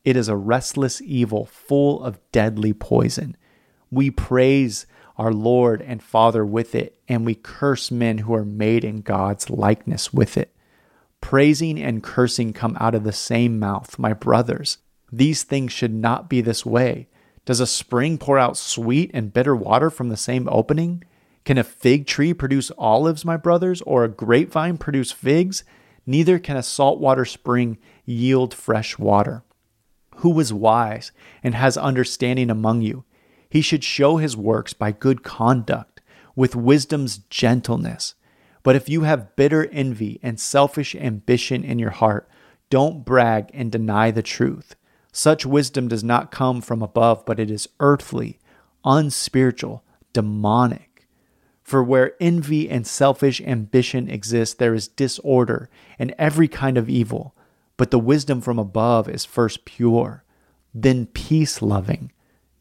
It 0.05 0.15
is 0.15 0.29
a 0.29 0.37
restless 0.37 1.01
evil 1.01 1.45
full 1.45 2.03
of 2.03 2.19
deadly 2.31 2.71
poison. 2.71 3.35
We 3.91 4.09
praise 4.09 4.85
our 5.17 5.33
Lord 5.33 5.81
and 5.81 6.01
Father 6.01 6.45
with 6.45 6.75
it, 6.75 6.99
and 7.07 7.25
we 7.25 7.35
curse 7.35 7.91
men 7.91 8.19
who 8.19 8.33
are 8.33 8.45
made 8.45 8.85
in 8.85 9.01
God's 9.01 9.49
likeness 9.49 10.13
with 10.13 10.37
it. 10.37 10.55
Praising 11.19 11.81
and 11.81 12.03
cursing 12.03 12.53
come 12.53 12.77
out 12.79 12.95
of 12.95 13.03
the 13.03 13.11
same 13.11 13.57
mouth, 13.59 13.97
my 13.97 14.13
brothers. 14.13 14.77
These 15.11 15.43
things 15.43 15.71
should 15.71 15.93
not 15.93 16.29
be 16.29 16.41
this 16.41 16.65
way. 16.65 17.07
Does 17.45 17.59
a 17.59 17.67
spring 17.67 18.17
pour 18.17 18.39
out 18.39 18.57
sweet 18.57 19.11
and 19.13 19.31
bitter 19.31 19.55
water 19.55 19.89
from 19.89 20.09
the 20.09 20.17
same 20.17 20.49
opening? 20.51 21.03
Can 21.45 21.59
a 21.59 21.63
fig 21.63 22.07
tree 22.07 22.33
produce 22.33 22.71
olives, 22.77 23.23
my 23.23 23.37
brothers, 23.37 23.83
or 23.83 24.03
a 24.03 24.09
grapevine 24.09 24.77
produce 24.77 25.11
figs? 25.11 25.63
Neither 26.07 26.39
can 26.39 26.57
a 26.57 26.63
saltwater 26.63 27.23
spring 27.23 27.77
yield 28.03 28.53
fresh 28.53 28.97
water. 28.97 29.43
Who 30.17 30.39
is 30.39 30.51
wise 30.51 31.11
and 31.43 31.53
has 31.53 31.77
understanding 31.77 32.49
among 32.49 32.81
you? 32.81 33.03
He 33.47 33.61
should 33.61 33.83
show 33.83 34.17
his 34.17 34.35
works 34.35 34.73
by 34.73 34.91
good 34.91 35.23
conduct, 35.23 36.01
with 36.35 36.55
wisdom's 36.55 37.19
gentleness. 37.29 38.15
But 38.63 38.75
if 38.75 38.89
you 38.89 39.01
have 39.01 39.35
bitter 39.35 39.67
envy 39.71 40.19
and 40.23 40.39
selfish 40.39 40.95
ambition 40.95 41.63
in 41.63 41.77
your 41.77 41.91
heart, 41.91 42.27
don't 42.71 43.05
brag 43.05 43.51
and 43.53 43.71
deny 43.71 44.09
the 44.09 44.23
truth. 44.23 44.75
Such 45.17 45.45
wisdom 45.45 45.87
does 45.87 46.03
not 46.03 46.29
come 46.29 46.59
from 46.59 46.81
above, 46.81 47.25
but 47.25 47.39
it 47.39 47.49
is 47.49 47.69
earthly, 47.79 48.37
unspiritual, 48.83 49.81
demonic. 50.11 51.07
For 51.63 51.81
where 51.81 52.15
envy 52.19 52.69
and 52.69 52.85
selfish 52.85 53.39
ambition 53.39 54.09
exist, 54.09 54.59
there 54.59 54.73
is 54.73 54.89
disorder 54.89 55.69
and 55.97 56.13
every 56.19 56.49
kind 56.49 56.77
of 56.77 56.89
evil. 56.89 57.33
But 57.77 57.91
the 57.91 57.97
wisdom 57.97 58.41
from 58.41 58.59
above 58.59 59.07
is 59.07 59.23
first 59.23 59.63
pure, 59.63 60.25
then 60.73 61.05
peace 61.05 61.61
loving, 61.61 62.11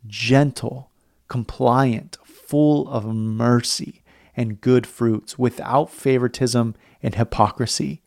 gentle, 0.06 0.92
compliant, 1.26 2.18
full 2.25 2.88
of 2.88 3.04
mercy 3.04 4.04
and 4.37 4.61
good 4.61 4.87
fruits, 4.87 5.37
without 5.37 5.90
favoritism 5.90 6.76
and 7.02 7.16
hypocrisy. 7.16 8.00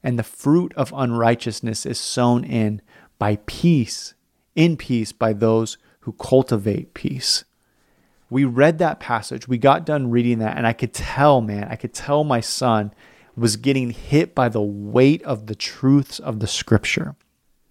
And 0.00 0.16
the 0.16 0.22
fruit 0.22 0.72
of 0.76 0.92
unrighteousness 0.96 1.84
is 1.84 1.98
sown 1.98 2.44
in 2.44 2.80
by 3.20 3.36
peace, 3.46 4.14
in 4.56 4.76
peace 4.76 5.12
by 5.12 5.32
those 5.32 5.78
who 6.00 6.12
cultivate 6.12 6.94
peace. 6.94 7.44
We 8.30 8.44
read 8.44 8.78
that 8.78 8.98
passage, 8.98 9.46
we 9.46 9.58
got 9.58 9.86
done 9.86 10.10
reading 10.10 10.38
that, 10.38 10.56
and 10.56 10.66
I 10.66 10.72
could 10.72 10.94
tell, 10.94 11.40
man, 11.40 11.68
I 11.70 11.76
could 11.76 11.92
tell 11.92 12.24
my 12.24 12.40
son 12.40 12.92
was 13.36 13.56
getting 13.56 13.90
hit 13.90 14.34
by 14.34 14.48
the 14.48 14.62
weight 14.62 15.22
of 15.22 15.46
the 15.46 15.54
truths 15.54 16.18
of 16.18 16.40
the 16.40 16.46
scripture. 16.46 17.14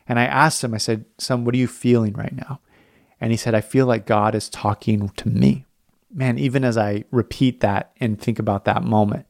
And 0.08 0.20
I 0.20 0.26
asked 0.26 0.64
him, 0.64 0.74
I 0.74 0.78
said, 0.78 1.06
Son, 1.18 1.46
what 1.46 1.54
are 1.54 1.60
you 1.60 1.68
feeling 1.68 2.14
right 2.14 2.36
now? 2.36 2.60
And 3.20 3.32
he 3.32 3.38
said, 3.38 3.54
I 3.54 3.62
feel 3.62 3.86
like 3.86 4.06
God 4.06 4.34
is 4.34 4.50
talking 4.50 5.10
to 5.10 5.30
me. 5.30 5.66
Man, 6.12 6.40
even 6.40 6.64
as 6.64 6.78
I 6.78 7.04
repeat 7.12 7.60
that 7.60 7.92
and 8.00 8.20
think 8.20 8.40
about 8.40 8.66
that 8.66 8.84
moment, 8.84 9.26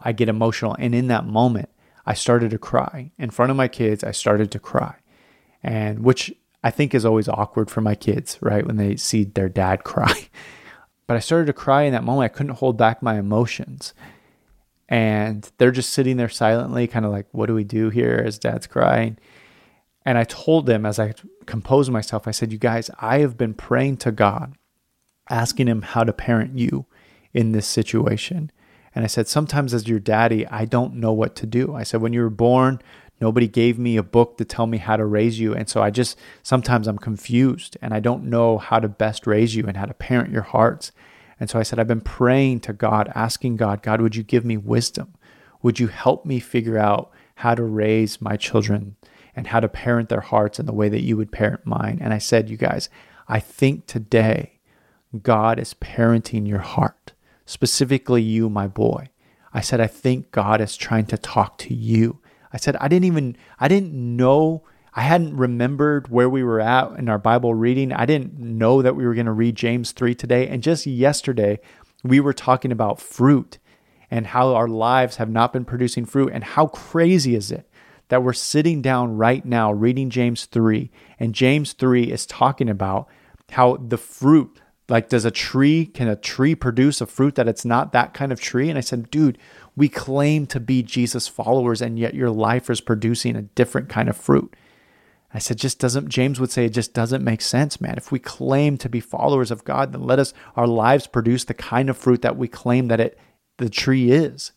I 0.00 0.12
get 0.12 0.28
emotional. 0.28 0.76
And 0.78 0.94
in 0.94 1.08
that 1.08 1.26
moment, 1.26 1.68
I 2.06 2.14
started 2.14 2.50
to 2.50 2.58
cry. 2.58 3.10
In 3.18 3.30
front 3.30 3.50
of 3.50 3.56
my 3.56 3.66
kids, 3.66 4.04
I 4.04 4.12
started 4.12 4.50
to 4.52 4.60
cry 4.60 4.99
and 5.62 6.00
which 6.04 6.32
I 6.62 6.70
think 6.70 6.94
is 6.94 7.04
always 7.04 7.28
awkward 7.28 7.70
for 7.70 7.80
my 7.80 7.94
kids, 7.94 8.38
right? 8.40 8.66
When 8.66 8.76
they 8.76 8.96
see 8.96 9.24
their 9.24 9.48
dad 9.48 9.84
cry. 9.84 10.28
But 11.06 11.16
I 11.16 11.20
started 11.20 11.46
to 11.46 11.52
cry 11.52 11.82
in 11.82 11.92
that 11.92 12.04
moment. 12.04 12.30
I 12.30 12.36
couldn't 12.36 12.56
hold 12.56 12.76
back 12.76 13.02
my 13.02 13.18
emotions. 13.18 13.94
And 14.88 15.50
they're 15.58 15.70
just 15.70 15.90
sitting 15.90 16.16
there 16.16 16.28
silently, 16.28 16.86
kind 16.86 17.04
of 17.04 17.12
like, 17.12 17.26
what 17.32 17.46
do 17.46 17.54
we 17.54 17.64
do 17.64 17.90
here 17.90 18.22
as 18.24 18.38
dad's 18.38 18.66
crying? 18.66 19.18
And 20.04 20.18
I 20.18 20.24
told 20.24 20.66
them 20.66 20.84
as 20.86 20.98
I 20.98 21.14
composed 21.46 21.92
myself, 21.92 22.26
I 22.26 22.30
said, 22.32 22.52
You 22.52 22.58
guys, 22.58 22.90
I 23.00 23.18
have 23.18 23.36
been 23.36 23.54
praying 23.54 23.98
to 23.98 24.12
God, 24.12 24.54
asking 25.28 25.68
Him 25.68 25.82
how 25.82 26.04
to 26.04 26.12
parent 26.12 26.58
you 26.58 26.86
in 27.32 27.52
this 27.52 27.66
situation. 27.66 28.50
And 28.94 29.04
I 29.04 29.08
said, 29.08 29.28
Sometimes 29.28 29.74
as 29.74 29.86
your 29.86 30.00
daddy, 30.00 30.46
I 30.46 30.64
don't 30.64 30.94
know 30.94 31.12
what 31.12 31.36
to 31.36 31.46
do. 31.46 31.74
I 31.74 31.82
said, 31.82 32.00
When 32.00 32.12
you 32.12 32.22
were 32.22 32.30
born, 32.30 32.80
Nobody 33.20 33.48
gave 33.48 33.78
me 33.78 33.96
a 33.96 34.02
book 34.02 34.38
to 34.38 34.44
tell 34.44 34.66
me 34.66 34.78
how 34.78 34.96
to 34.96 35.04
raise 35.04 35.38
you. 35.38 35.54
And 35.54 35.68
so 35.68 35.82
I 35.82 35.90
just 35.90 36.18
sometimes 36.42 36.86
I'm 36.86 36.98
confused 36.98 37.76
and 37.82 37.92
I 37.92 38.00
don't 38.00 38.24
know 38.24 38.58
how 38.58 38.78
to 38.78 38.88
best 38.88 39.26
raise 39.26 39.54
you 39.54 39.66
and 39.66 39.76
how 39.76 39.84
to 39.84 39.94
parent 39.94 40.32
your 40.32 40.42
hearts. 40.42 40.92
And 41.38 41.50
so 41.50 41.58
I 41.58 41.62
said, 41.62 41.78
I've 41.78 41.88
been 41.88 42.00
praying 42.00 42.60
to 42.60 42.72
God, 42.72 43.10
asking 43.14 43.56
God, 43.56 43.82
God, 43.82 44.00
would 44.00 44.16
you 44.16 44.22
give 44.22 44.44
me 44.44 44.56
wisdom? 44.56 45.14
Would 45.62 45.78
you 45.78 45.88
help 45.88 46.24
me 46.24 46.40
figure 46.40 46.78
out 46.78 47.10
how 47.36 47.54
to 47.54 47.62
raise 47.62 48.20
my 48.20 48.36
children 48.36 48.96
and 49.36 49.46
how 49.46 49.60
to 49.60 49.68
parent 49.68 50.08
their 50.08 50.20
hearts 50.20 50.58
in 50.58 50.66
the 50.66 50.72
way 50.72 50.88
that 50.88 51.02
you 51.02 51.16
would 51.16 51.32
parent 51.32 51.66
mine? 51.66 51.98
And 52.00 52.14
I 52.14 52.18
said, 52.18 52.48
You 52.48 52.56
guys, 52.56 52.88
I 53.28 53.40
think 53.40 53.86
today 53.86 54.60
God 55.22 55.58
is 55.58 55.74
parenting 55.74 56.48
your 56.48 56.60
heart, 56.60 57.12
specifically 57.44 58.22
you, 58.22 58.48
my 58.48 58.66
boy. 58.66 59.08
I 59.52 59.60
said, 59.60 59.80
I 59.80 59.88
think 59.88 60.30
God 60.30 60.60
is 60.60 60.76
trying 60.76 61.06
to 61.06 61.18
talk 61.18 61.58
to 61.58 61.74
you 61.74 62.19
I 62.52 62.56
said, 62.56 62.76
I 62.76 62.88
didn't 62.88 63.04
even, 63.04 63.36
I 63.58 63.68
didn't 63.68 63.92
know, 63.94 64.64
I 64.94 65.02
hadn't 65.02 65.36
remembered 65.36 66.08
where 66.08 66.28
we 66.28 66.42
were 66.42 66.60
at 66.60 66.98
in 66.98 67.08
our 67.08 67.18
Bible 67.18 67.54
reading. 67.54 67.92
I 67.92 68.06
didn't 68.06 68.38
know 68.38 68.82
that 68.82 68.96
we 68.96 69.04
were 69.06 69.14
going 69.14 69.26
to 69.26 69.32
read 69.32 69.54
James 69.54 69.92
3 69.92 70.14
today. 70.14 70.48
And 70.48 70.62
just 70.62 70.86
yesterday, 70.86 71.60
we 72.02 72.18
were 72.18 72.32
talking 72.32 72.72
about 72.72 73.00
fruit 73.00 73.58
and 74.10 74.26
how 74.26 74.54
our 74.54 74.68
lives 74.68 75.16
have 75.16 75.30
not 75.30 75.52
been 75.52 75.64
producing 75.64 76.04
fruit. 76.04 76.32
And 76.32 76.42
how 76.42 76.66
crazy 76.66 77.36
is 77.36 77.52
it 77.52 77.70
that 78.10 78.24
we're 78.24 78.32
sitting 78.32 78.82
down 78.82 79.16
right 79.16 79.44
now 79.44 79.72
reading 79.72 80.10
James 80.10 80.44
3, 80.46 80.90
and 81.18 81.34
James 81.34 81.72
3 81.72 82.10
is 82.10 82.26
talking 82.26 82.68
about 82.68 83.08
how 83.52 83.76
the 83.76 83.96
fruit, 83.96 84.60
like, 84.90 85.08
does 85.08 85.24
a 85.24 85.30
tree, 85.30 85.86
can 85.86 86.08
a 86.08 86.16
tree 86.16 86.54
produce 86.54 87.00
a 87.00 87.06
fruit 87.06 87.36
that 87.36 87.48
it's 87.48 87.64
not 87.64 87.92
that 87.92 88.12
kind 88.12 88.32
of 88.32 88.40
tree? 88.40 88.68
And 88.68 88.76
I 88.76 88.82
said, 88.82 89.10
dude, 89.10 89.38
we 89.76 89.88
claim 89.88 90.46
to 90.48 90.60
be 90.60 90.82
Jesus 90.82 91.28
followers, 91.28 91.80
and 91.80 91.98
yet 91.98 92.14
your 92.14 92.30
life 92.30 92.68
is 92.68 92.80
producing 92.80 93.36
a 93.36 93.42
different 93.42 93.88
kind 93.88 94.08
of 94.08 94.16
fruit. 94.16 94.54
I 95.32 95.38
said, 95.38 95.58
just 95.58 95.78
doesn't, 95.78 96.08
James 96.08 96.40
would 96.40 96.50
say, 96.50 96.64
it 96.64 96.70
just 96.70 96.92
doesn't 96.92 97.22
make 97.22 97.40
sense, 97.40 97.80
man. 97.80 97.94
If 97.96 98.10
we 98.10 98.18
claim 98.18 98.76
to 98.78 98.88
be 98.88 98.98
followers 98.98 99.52
of 99.52 99.64
God, 99.64 99.92
then 99.92 100.02
let 100.02 100.18
us, 100.18 100.34
our 100.56 100.66
lives 100.66 101.06
produce 101.06 101.44
the 101.44 101.54
kind 101.54 101.88
of 101.88 101.96
fruit 101.96 102.22
that 102.22 102.36
we 102.36 102.48
claim 102.48 102.88
that 102.88 102.98
it, 102.98 103.18
the 103.58 103.70
tree 103.70 104.10
is. 104.10 104.50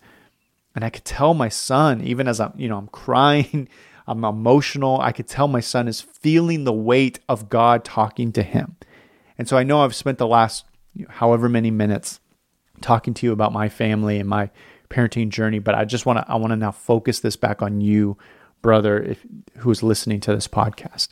And 0.75 0.83
I 0.83 0.89
could 0.89 1.05
tell 1.05 1.35
my 1.35 1.49
son, 1.49 2.01
even 2.01 2.27
as 2.27 2.39
I'm, 2.39 2.53
you 2.55 2.67
know, 2.67 2.77
I'm 2.77 2.87
crying, 2.87 3.69
I'm 4.07 4.25
emotional, 4.25 4.99
I 4.99 5.11
could 5.11 5.27
tell 5.27 5.47
my 5.47 5.59
son 5.59 5.87
is 5.87 6.01
feeling 6.01 6.63
the 6.63 6.73
weight 6.73 7.19
of 7.29 7.49
God 7.49 7.85
talking 7.85 8.31
to 8.33 8.43
him. 8.43 8.75
And 9.37 9.47
so 9.47 9.57
I 9.57 9.63
know 9.63 9.81
I've 9.81 9.95
spent 9.95 10.17
the 10.17 10.27
last 10.27 10.65
however 11.09 11.49
many 11.49 11.71
minutes 11.71 12.19
talking 12.81 13.13
to 13.15 13.25
you 13.25 13.31
about 13.31 13.51
my 13.51 13.69
family 13.69 14.19
and 14.19 14.29
my 14.29 14.49
parenting 14.89 15.29
journey, 15.29 15.59
but 15.59 15.75
I 15.75 15.85
just 15.85 16.05
want 16.05 16.19
to 16.19 16.31
I 16.31 16.35
want 16.35 16.51
to 16.51 16.57
now 16.57 16.71
focus 16.71 17.19
this 17.19 17.35
back 17.35 17.61
on 17.61 17.81
you, 17.81 18.17
brother, 18.61 19.01
if, 19.01 19.25
who 19.57 19.71
is 19.71 19.83
listening 19.83 20.19
to 20.21 20.35
this 20.35 20.47
podcast. 20.47 21.09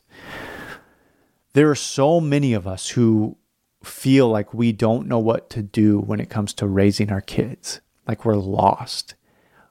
There 1.54 1.70
are 1.70 1.76
so 1.76 2.22
many 2.22 2.54
of 2.54 2.68
us 2.68 2.90
who 2.90 3.38
feel 3.84 4.30
like 4.30 4.54
we 4.54 4.72
don't 4.72 5.08
know 5.08 5.20
what 5.20 5.50
to 5.50 5.62
do 5.62 6.00
when 6.00 6.20
it 6.20 6.30
comes 6.30 6.54
to 6.54 6.68
raising 6.68 7.12
our 7.12 7.22
kids, 7.22 7.82
like 8.08 8.24
we're 8.24 8.36
lost. 8.36 9.16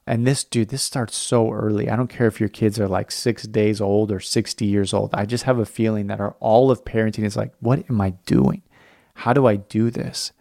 And 0.07 0.25
this 0.25 0.43
dude, 0.43 0.69
this 0.69 0.81
starts 0.81 1.15
so 1.15 1.51
early. 1.51 1.89
I 1.89 1.95
don't 1.95 2.09
care 2.09 2.27
if 2.27 2.39
your 2.39 2.49
kids 2.49 2.79
are 2.79 2.87
like 2.87 3.11
six 3.11 3.43
days 3.43 3.79
old 3.79 4.11
or 4.11 4.19
60 4.19 4.65
years 4.65 4.93
old. 4.93 5.11
I 5.13 5.25
just 5.25 5.43
have 5.43 5.59
a 5.59 5.65
feeling 5.65 6.07
that 6.07 6.19
our 6.19 6.35
all 6.39 6.71
of 6.71 6.83
parenting 6.83 7.23
is 7.23 7.37
like, 7.37 7.53
what 7.59 7.83
am 7.89 8.01
I 8.01 8.11
doing? 8.25 8.63
How 9.13 9.33
do 9.33 9.45
I 9.45 9.57
do 9.57 9.91
this? 9.91 10.31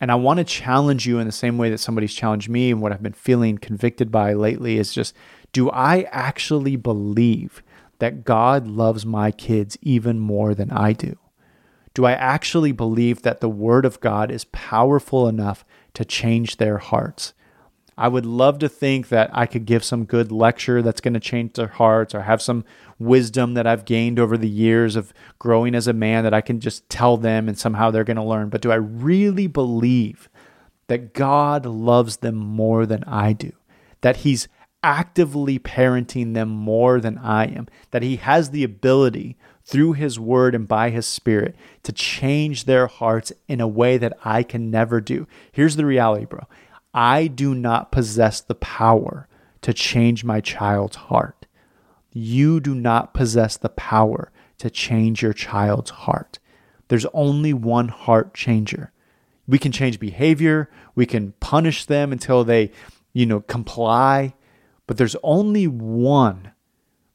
And 0.00 0.12
I 0.12 0.16
want 0.16 0.38
to 0.38 0.44
challenge 0.44 1.06
you 1.06 1.18
in 1.18 1.26
the 1.26 1.32
same 1.32 1.58
way 1.58 1.70
that 1.70 1.78
somebody's 1.78 2.14
challenged 2.14 2.48
me 2.48 2.70
and 2.70 2.80
what 2.80 2.92
I've 2.92 3.02
been 3.02 3.12
feeling 3.12 3.58
convicted 3.58 4.12
by 4.12 4.32
lately 4.32 4.78
is 4.78 4.92
just 4.92 5.14
do 5.52 5.70
I 5.70 6.02
actually 6.10 6.76
believe 6.76 7.62
that 8.00 8.24
God 8.24 8.66
loves 8.66 9.06
my 9.06 9.30
kids 9.30 9.78
even 9.80 10.18
more 10.18 10.54
than 10.54 10.70
I 10.70 10.92
do? 10.92 11.16
Do 11.94 12.04
I 12.04 12.12
actually 12.12 12.72
believe 12.72 13.22
that 13.22 13.40
the 13.40 13.48
Word 13.48 13.84
of 13.84 14.00
God 14.00 14.30
is 14.30 14.44
powerful 14.46 15.28
enough 15.28 15.64
to 15.94 16.04
change 16.04 16.56
their 16.56 16.78
hearts? 16.78 17.32
I 17.96 18.08
would 18.08 18.26
love 18.26 18.58
to 18.58 18.68
think 18.68 19.08
that 19.08 19.30
I 19.32 19.46
could 19.46 19.66
give 19.66 19.84
some 19.84 20.04
good 20.04 20.32
lecture 20.32 20.82
that's 20.82 21.00
going 21.00 21.14
to 21.14 21.20
change 21.20 21.52
their 21.52 21.68
hearts 21.68 22.14
or 22.14 22.22
have 22.22 22.42
some 22.42 22.64
wisdom 22.98 23.54
that 23.54 23.66
I've 23.66 23.84
gained 23.84 24.18
over 24.18 24.36
the 24.36 24.48
years 24.48 24.96
of 24.96 25.12
growing 25.38 25.74
as 25.74 25.86
a 25.86 25.92
man 25.92 26.24
that 26.24 26.34
I 26.34 26.40
can 26.40 26.60
just 26.60 26.88
tell 26.88 27.16
them 27.16 27.48
and 27.48 27.58
somehow 27.58 27.90
they're 27.90 28.04
going 28.04 28.16
to 28.16 28.22
learn. 28.22 28.48
But 28.48 28.62
do 28.62 28.72
I 28.72 28.76
really 28.76 29.46
believe 29.46 30.28
that 30.88 31.14
God 31.14 31.66
loves 31.66 32.18
them 32.18 32.34
more 32.34 32.84
than 32.84 33.04
I 33.04 33.32
do? 33.32 33.52
That 34.00 34.18
He's 34.18 34.48
actively 34.82 35.58
parenting 35.58 36.34
them 36.34 36.48
more 36.48 37.00
than 37.00 37.16
I 37.18 37.46
am, 37.46 37.68
that 37.92 38.02
He 38.02 38.16
has 38.16 38.50
the 38.50 38.64
ability 38.64 39.36
through 39.64 39.92
His 39.94 40.18
Word 40.18 40.54
and 40.54 40.66
by 40.66 40.90
His 40.90 41.06
Spirit 41.06 41.54
to 41.84 41.92
change 41.92 42.64
their 42.64 42.86
hearts 42.86 43.32
in 43.48 43.60
a 43.60 43.68
way 43.68 43.98
that 43.98 44.18
I 44.24 44.42
can 44.42 44.70
never 44.70 45.00
do. 45.00 45.26
Here's 45.52 45.76
the 45.76 45.86
reality, 45.86 46.26
bro 46.26 46.46
I 46.94 47.26
do 47.26 47.54
not 47.54 47.90
possess 47.90 48.40
the 48.40 48.54
power 48.54 49.28
to 49.62 49.74
change 49.74 50.24
my 50.24 50.40
child's 50.40 50.96
heart. 50.96 51.46
You 52.12 52.60
do 52.60 52.74
not 52.74 53.12
possess 53.12 53.56
the 53.56 53.70
power 53.70 54.30
to 54.58 54.70
change 54.70 55.20
your 55.20 55.32
child's 55.32 55.90
heart. 55.90 56.38
There's 56.88 57.06
only 57.06 57.52
one 57.52 57.88
heart 57.88 58.34
changer. 58.34 58.92
We 59.46 59.58
can 59.58 59.72
change 59.72 59.98
behavior, 59.98 60.70
we 60.94 61.06
can 61.06 61.32
punish 61.40 61.84
them 61.84 62.12
until 62.12 62.44
they, 62.44 62.70
you 63.12 63.26
know, 63.26 63.40
comply, 63.40 64.34
but 64.86 64.96
there's 64.96 65.16
only 65.22 65.66
one. 65.66 66.52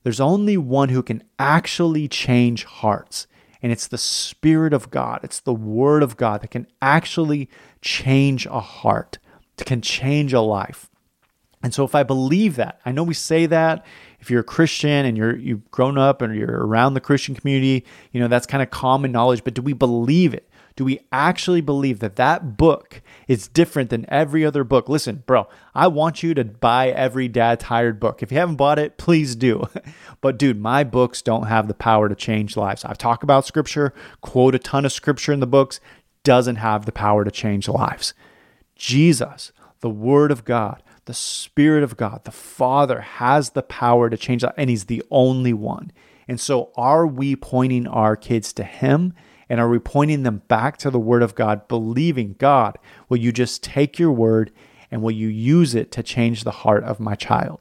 There's 0.03 0.19
only 0.19 0.57
one 0.57 0.89
who 0.89 1.03
can 1.03 1.23
actually 1.37 2.07
change 2.07 2.63
hearts. 2.65 3.27
And 3.61 3.71
it's 3.71 3.87
the 3.87 3.97
Spirit 3.97 4.73
of 4.73 4.89
God. 4.89 5.19
It's 5.23 5.39
the 5.39 5.53
Word 5.53 6.01
of 6.01 6.17
God 6.17 6.41
that 6.41 6.51
can 6.51 6.67
actually 6.81 7.49
change 7.81 8.45
a 8.45 8.59
heart, 8.59 9.19
can 9.65 9.81
change 9.81 10.33
a 10.33 10.41
life. 10.41 10.89
And 11.61 11.73
so 11.73 11.83
if 11.83 11.93
I 11.93 12.03
believe 12.03 12.55
that, 12.55 12.79
I 12.85 12.91
know 12.91 13.03
we 13.03 13.13
say 13.13 13.45
that 13.47 13.85
if 14.19 14.29
you're 14.29 14.41
a 14.41 14.45
Christian 14.45 15.05
and 15.05 15.17
you're 15.17 15.35
you've 15.35 15.69
grown 15.71 15.97
up 15.97 16.21
and 16.21 16.35
you're 16.35 16.65
around 16.65 16.93
the 16.93 17.01
Christian 17.01 17.35
community, 17.35 17.85
you 18.11 18.19
know, 18.19 18.27
that's 18.27 18.47
kind 18.47 18.63
of 18.63 18.69
common 18.69 19.11
knowledge, 19.11 19.43
but 19.43 19.53
do 19.53 19.61
we 19.61 19.73
believe 19.73 20.33
it? 20.33 20.49
Do 20.75 20.85
we 20.85 21.01
actually 21.11 21.59
believe 21.59 21.99
that 21.99 22.15
that 22.15 22.55
book 22.55 23.01
is 23.27 23.49
different 23.49 23.89
than 23.89 24.05
every 24.07 24.45
other 24.45 24.63
book? 24.63 24.87
Listen, 24.87 25.23
bro, 25.25 25.49
I 25.75 25.87
want 25.87 26.23
you 26.23 26.33
to 26.35 26.45
buy 26.45 26.89
every 26.89 27.27
dad 27.27 27.59
tired 27.59 27.99
book. 27.99 28.23
If 28.23 28.31
you 28.31 28.37
haven't 28.37 28.55
bought 28.55 28.79
it, 28.79 28.97
please 28.97 29.35
do. 29.35 29.67
but 30.21 30.37
dude, 30.37 30.61
my 30.61 30.85
books 30.85 31.21
don't 31.21 31.47
have 31.47 31.67
the 31.67 31.73
power 31.73 32.07
to 32.07 32.15
change 32.15 32.55
lives. 32.55 32.85
I've 32.85 32.97
talked 32.97 33.23
about 33.23 33.45
scripture, 33.45 33.93
quote 34.21 34.55
a 34.55 34.59
ton 34.59 34.85
of 34.85 34.93
scripture 34.93 35.33
in 35.33 35.41
the 35.41 35.47
books, 35.47 35.81
doesn't 36.23 36.55
have 36.57 36.85
the 36.85 36.93
power 36.93 37.25
to 37.25 37.31
change 37.31 37.67
lives. 37.67 38.13
Jesus, 38.79 39.51
the 39.81 39.89
word 39.89 40.31
of 40.31 40.45
God, 40.45 40.81
the 41.05 41.13
Spirit 41.13 41.83
of 41.83 41.97
God, 41.97 42.23
the 42.23 42.31
Father 42.31 43.01
has 43.01 43.51
the 43.51 43.61
power 43.61 44.09
to 44.09 44.17
change 44.17 44.41
that, 44.41 44.55
and 44.57 44.69
He's 44.69 44.85
the 44.85 45.03
only 45.11 45.53
one. 45.53 45.91
And 46.27 46.39
so, 46.39 46.71
are 46.75 47.05
we 47.05 47.35
pointing 47.35 47.87
our 47.87 48.15
kids 48.15 48.53
to 48.53 48.63
Him? 48.63 49.13
And 49.51 49.59
are 49.59 49.67
we 49.67 49.79
pointing 49.79 50.21
them 50.23 50.43
back 50.47 50.77
to 50.77 50.91
the 50.91 50.99
Word 50.99 51.23
of 51.23 51.33
God, 51.33 51.67
believing, 51.67 52.35
God, 52.37 52.77
will 53.09 53.17
you 53.17 53.31
just 53.31 53.63
take 53.63 53.97
your 53.97 54.11
word 54.11 54.51
and 54.91 55.01
will 55.01 55.11
you 55.11 55.27
use 55.27 55.73
it 55.73 55.91
to 55.93 56.03
change 56.03 56.43
the 56.43 56.51
heart 56.51 56.83
of 56.83 56.99
my 56.99 57.15
child? 57.15 57.59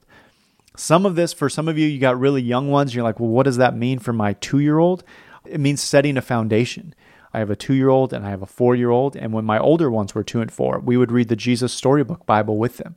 Some 0.76 1.06
of 1.06 1.16
this, 1.16 1.32
for 1.32 1.48
some 1.48 1.66
of 1.66 1.78
you, 1.78 1.86
you 1.86 1.98
got 1.98 2.20
really 2.20 2.42
young 2.42 2.70
ones. 2.70 2.94
You're 2.94 3.04
like, 3.04 3.18
well, 3.18 3.30
what 3.30 3.44
does 3.44 3.56
that 3.56 3.74
mean 3.74 3.98
for 3.98 4.12
my 4.12 4.34
two 4.34 4.58
year 4.58 4.78
old? 4.78 5.02
It 5.46 5.58
means 5.58 5.80
setting 5.80 6.16
a 6.18 6.22
foundation. 6.22 6.94
I 7.32 7.38
have 7.38 7.50
a 7.50 7.56
two 7.56 7.74
year 7.74 7.88
old 7.88 8.12
and 8.12 8.26
I 8.26 8.30
have 8.30 8.42
a 8.42 8.46
four 8.46 8.74
year 8.74 8.90
old. 8.90 9.16
And 9.16 9.32
when 9.32 9.44
my 9.44 9.58
older 9.58 9.90
ones 9.90 10.14
were 10.14 10.24
two 10.24 10.40
and 10.40 10.50
four, 10.50 10.78
we 10.78 10.96
would 10.96 11.12
read 11.12 11.28
the 11.28 11.36
Jesus 11.36 11.72
Storybook 11.72 12.26
Bible 12.26 12.58
with 12.58 12.78
them. 12.78 12.96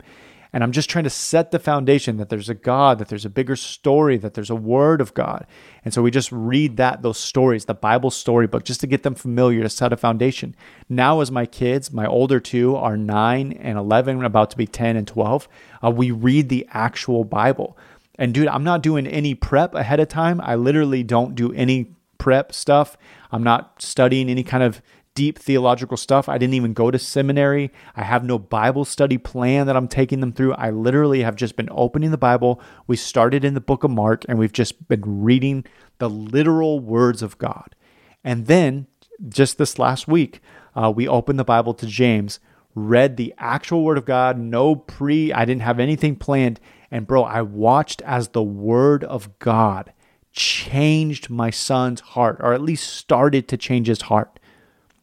And 0.54 0.64
I'm 0.64 0.74
just 0.74 0.90
trying 0.90 1.06
to 1.06 1.10
set 1.10 1.52
the 1.52 1.60
foundation 1.60 2.18
that 2.18 2.30
there's 2.30 2.50
a 2.50 2.54
God, 2.54 3.00
that 3.00 3.08
there's 3.08 3.24
a 3.24 3.30
bigger 3.30 3.56
story, 3.56 4.18
that 4.18 4.34
there's 4.34 4.50
a 4.50 4.56
word 4.56 5.00
of 5.00 5.14
God. 5.14 5.48
And 5.86 5.94
so 5.94 6.02
we 6.02 6.12
just 6.12 6.32
read 6.32 6.76
that, 6.76 7.02
those 7.02 7.18
stories, 7.18 7.66
the 7.66 7.74
Bible 7.74 8.12
storybook, 8.12 8.66
just 8.66 8.82
to 8.82 8.88
get 8.88 9.04
them 9.04 9.16
familiar 9.16 9.62
to 9.62 9.70
set 9.70 9.94
a 9.94 9.98
foundation. 9.98 10.56
Now, 10.90 11.22
as 11.22 11.32
my 11.32 11.46
kids, 11.46 11.94
my 11.94 12.06
older 12.06 12.42
two 12.42 12.76
are 12.76 12.98
nine 12.98 13.54
and 13.54 13.78
11, 13.78 14.26
about 14.26 14.50
to 14.52 14.58
be 14.58 14.68
10 14.68 14.98
and 14.98 15.08
12, 15.08 15.48
uh, 15.84 15.90
we 15.90 16.12
read 16.12 16.50
the 16.50 16.68
actual 16.72 17.24
Bible. 17.24 17.78
And 18.16 18.34
dude, 18.34 18.48
I'm 18.48 18.66
not 18.66 18.84
doing 18.84 19.08
any 19.08 19.34
prep 19.34 19.74
ahead 19.74 20.02
of 20.02 20.10
time. 20.10 20.42
I 20.42 20.56
literally 20.56 21.02
don't 21.02 21.34
do 21.34 21.54
any 21.54 21.96
prep 22.18 22.54
stuff. 22.54 22.98
I'm 23.32 23.44
not 23.44 23.82
studying 23.82 24.30
any 24.30 24.44
kind 24.44 24.64
of 24.64 24.82
deep 25.14 25.38
theological 25.38 25.98
stuff. 25.98 26.30
I 26.30 26.38
didn't 26.38 26.54
even 26.54 26.74
go 26.74 26.90
to 26.90 27.00
seminary. 27.00 27.72
I 27.96 28.04
have 28.04 28.24
no 28.24 28.40
Bible 28.40 28.86
study 28.86 29.18
plan 29.18 29.68
that 29.68 29.76
I'm 29.76 29.88
taking 29.88 30.22
them 30.22 30.32
through. 30.32 30.54
I 30.54 30.70
literally 30.70 31.22
have 31.24 31.36
just 31.36 31.56
been 31.56 31.70
opening 31.72 32.12
the 32.12 32.18
Bible. 32.18 32.62
We 32.88 32.96
started 32.96 33.44
in 33.44 33.54
the 33.54 33.62
book 33.62 33.84
of 33.84 33.92
Mark 33.92 34.26
and 34.30 34.40
we've 34.40 34.54
just 34.54 34.88
been 34.88 35.04
reading 35.06 35.66
the 35.98 36.10
literal 36.10 36.80
words 36.80 37.22
of 37.22 37.38
God. 37.38 37.76
And 38.24 38.48
then 38.48 38.88
just 39.28 39.58
this 39.58 39.78
last 39.78 40.08
week, 40.08 40.42
uh, 40.76 40.92
we 40.96 41.08
opened 41.08 41.40
the 41.40 41.44
Bible 41.44 41.74
to 41.76 41.86
James, 41.86 42.40
read 42.74 43.18
the 43.18 43.34
actual 43.38 43.84
word 43.84 43.98
of 43.98 44.06
God, 44.06 44.38
no 44.38 44.76
pre, 44.76 45.34
I 45.34 45.44
didn't 45.44 45.64
have 45.64 45.80
anything 45.80 46.16
planned. 46.16 46.60
And 46.90 47.06
bro, 47.06 47.24
I 47.24 47.42
watched 47.42 48.02
as 48.04 48.30
the 48.30 48.44
word 48.44 49.04
of 49.04 49.38
God 49.40 49.92
changed 50.32 51.30
my 51.30 51.50
son's 51.50 52.02
heart, 52.02 52.38
or 52.40 52.54
at 52.54 52.62
least 52.62 52.94
started 52.94 53.48
to 53.48 53.58
change 53.58 53.88
his 53.88 54.04
heart. 54.04 54.40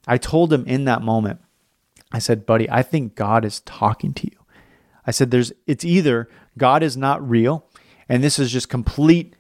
I 0.07 0.17
told 0.17 0.53
him 0.53 0.65
in 0.67 0.85
that 0.85 1.03
moment, 1.03 1.41
I 2.11 2.19
said, 2.19 2.47
buddy, 2.47 2.69
I 2.71 2.83
think 2.83 3.15
God 3.15 3.45
is 3.45 3.61
talking 3.61 4.15
to 4.15 4.27
you. 4.27 4.39
I 5.07 5.11
said, 5.11 5.31
there's, 5.31 5.53
it's 5.67 5.85
either 5.85 6.29
God 6.57 6.83
is 6.83 6.97
not 6.97 7.27
real, 7.29 7.67
and 8.09 8.25
this 8.25 8.39
is 8.39 8.51
just 8.51 8.69
complete 8.69 9.35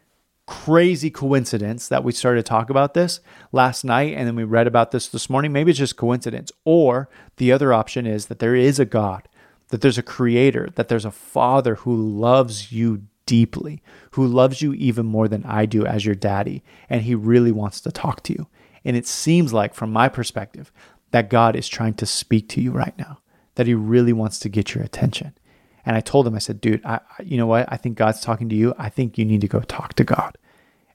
crazy 0.48 1.10
coincidence 1.10 1.88
that 1.88 2.02
we 2.02 2.10
started 2.10 2.42
to 2.42 2.48
talk 2.48 2.70
about 2.70 2.94
this 2.94 3.20
last 3.52 3.84
night 3.84 4.14
and 4.16 4.26
then 4.26 4.34
we 4.34 4.44
read 4.44 4.66
about 4.66 4.92
this 4.92 5.06
this 5.08 5.28
morning. 5.28 5.52
Maybe 5.52 5.70
it's 5.70 5.78
just 5.78 5.98
coincidence. 5.98 6.50
Or 6.64 7.10
the 7.36 7.52
other 7.52 7.70
option 7.70 8.06
is 8.06 8.26
that 8.26 8.38
there 8.38 8.54
is 8.54 8.80
a 8.80 8.86
God, 8.86 9.28
that 9.68 9.82
there's 9.82 9.98
a 9.98 10.02
creator, 10.02 10.70
that 10.74 10.88
there's 10.88 11.04
a 11.04 11.10
father 11.10 11.74
who 11.76 11.94
loves 11.94 12.72
you 12.72 13.02
deeply, 13.28 13.82
who 14.12 14.26
loves 14.26 14.62
you 14.62 14.72
even 14.72 15.04
more 15.04 15.28
than 15.28 15.44
I 15.44 15.66
do 15.66 15.84
as 15.84 16.06
your 16.06 16.14
daddy, 16.14 16.64
and 16.88 17.02
he 17.02 17.14
really 17.14 17.52
wants 17.52 17.80
to 17.82 17.92
talk 17.92 18.22
to 18.24 18.32
you. 18.32 18.48
And 18.84 18.96
it 18.96 19.06
seems 19.06 19.52
like, 19.52 19.74
from 19.74 19.92
my 19.92 20.08
perspective, 20.08 20.72
that 21.10 21.28
God 21.28 21.54
is 21.54 21.68
trying 21.68 21.94
to 21.94 22.06
speak 22.06 22.48
to 22.50 22.60
you 22.60 22.72
right 22.72 22.96
now, 22.98 23.18
that 23.56 23.66
He 23.66 23.74
really 23.74 24.14
wants 24.14 24.38
to 24.40 24.48
get 24.48 24.74
your 24.74 24.82
attention. 24.82 25.34
And 25.84 25.94
I 25.94 26.00
told 26.00 26.26
him, 26.26 26.34
I 26.34 26.38
said, 26.38 26.60
dude, 26.60 26.84
I, 26.84 27.00
you 27.22 27.36
know 27.36 27.46
what? 27.46 27.70
I 27.70 27.76
think 27.76 27.96
God's 27.96 28.20
talking 28.20 28.48
to 28.48 28.54
you. 28.54 28.74
I 28.78 28.88
think 28.88 29.16
you 29.16 29.24
need 29.24 29.40
to 29.42 29.48
go 29.48 29.60
talk 29.60 29.94
to 29.94 30.04
God. 30.04 30.36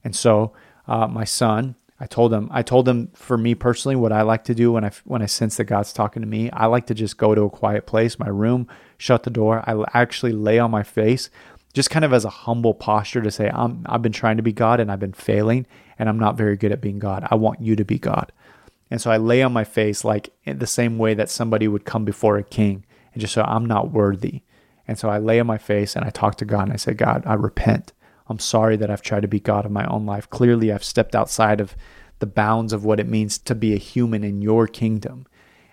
And 0.04 0.16
so, 0.16 0.54
uh, 0.88 1.08
my 1.08 1.24
son, 1.24 1.76
I 2.00 2.06
told 2.06 2.34
him, 2.34 2.50
I 2.52 2.64
told 2.64 2.88
him 2.88 3.10
for 3.14 3.38
me 3.38 3.56
personally, 3.56 3.96
what 3.96 4.12
I 4.12 4.24
like 4.24 4.44
to 4.46 4.56
do 4.56 4.72
when 4.72 4.84
I 4.84 4.92
when 5.06 5.22
I 5.22 5.26
sense 5.28 5.58
that 5.58 5.66
God's 5.66 5.94
talking 5.94 6.22
to 6.22 6.28
me, 6.28 6.50
I 6.52 6.66
like 6.66 6.88
to 6.88 6.94
just 6.94 7.18
go 7.18 7.34
to 7.34 7.44
a 7.44 7.50
quiet 7.50 7.86
place, 7.86 8.20
my 8.20 8.28
room, 8.28 8.68
shut 8.98 9.24
the 9.24 9.30
door. 9.30 9.64
I 9.66 9.84
actually 9.94 10.34
lay 10.34 10.60
on 10.60 10.70
my 10.70 10.84
face, 10.84 11.30
just 11.74 11.90
kind 11.90 12.06
of 12.06 12.14
as 12.14 12.26
a 12.26 12.30
humble 12.30 12.74
posture 12.74 13.22
to 13.22 13.32
say, 13.32 13.50
I'm, 13.50 13.86
I've 13.88 14.02
been 14.02 14.12
trying 14.12 14.38
to 14.38 14.44
be 14.44 14.54
God 14.54 14.80
and 14.80 14.92
I've 14.92 15.00
been 15.00 15.14
failing 15.14 15.66
and 15.98 16.08
I'm 16.08 16.20
not 16.20 16.38
very 16.38 16.56
good 16.56 16.72
at 16.72 16.82
being 16.82 17.00
God. 17.00 17.28
I 17.30 17.36
want 17.36 17.62
you 17.62 17.76
to 17.76 17.84
be 17.86 17.98
God. 17.98 18.32
And 18.92 19.02
so 19.02 19.10
I 19.10 19.18
lay 19.18 19.42
on 19.42 19.54
my 19.54 19.64
face 19.64 20.06
like 20.06 20.32
the 20.46 20.68
same 20.68 21.00
way 21.00 21.16
that 21.16 21.30
somebody 21.30 21.68
would 21.68 21.86
come 21.86 22.06
before 22.06 22.38
a 22.38 22.44
king 22.44 22.86
and 23.14 23.22
just 23.22 23.34
say, 23.34 23.42
I'm 23.42 23.66
not 23.66 23.92
worthy. 23.92 24.42
And 24.88 25.00
so 25.00 25.10
I 25.10 25.18
lay 25.18 25.40
on 25.40 25.48
my 25.48 25.58
face 25.58 25.96
and 25.96 26.06
I 26.06 26.10
talk 26.10 26.36
to 26.36 26.46
God 26.46 26.64
and 26.64 26.74
I 26.74 26.76
say, 26.76 26.94
God, 26.94 27.24
I 27.26 27.34
repent. 27.34 27.94
I'm 28.28 28.40
sorry 28.40 28.78
that 28.78 28.92
I've 28.92 29.02
tried 29.02 29.22
to 29.22 29.28
be 29.28 29.40
God 29.40 29.66
in 29.66 29.74
my 29.74 29.86
own 29.86 30.06
life. 30.06 30.30
Clearly, 30.30 30.72
I've 30.72 30.84
stepped 30.84 31.16
outside 31.16 31.60
of 31.60 31.76
the 32.20 32.26
bounds 32.26 32.72
of 32.72 32.86
what 32.86 33.00
it 33.00 33.08
means 33.08 33.38
to 33.40 33.56
be 33.56 33.74
a 33.74 33.78
human 33.78 34.24
in 34.24 34.42
your 34.42 34.68
kingdom. 34.68 35.26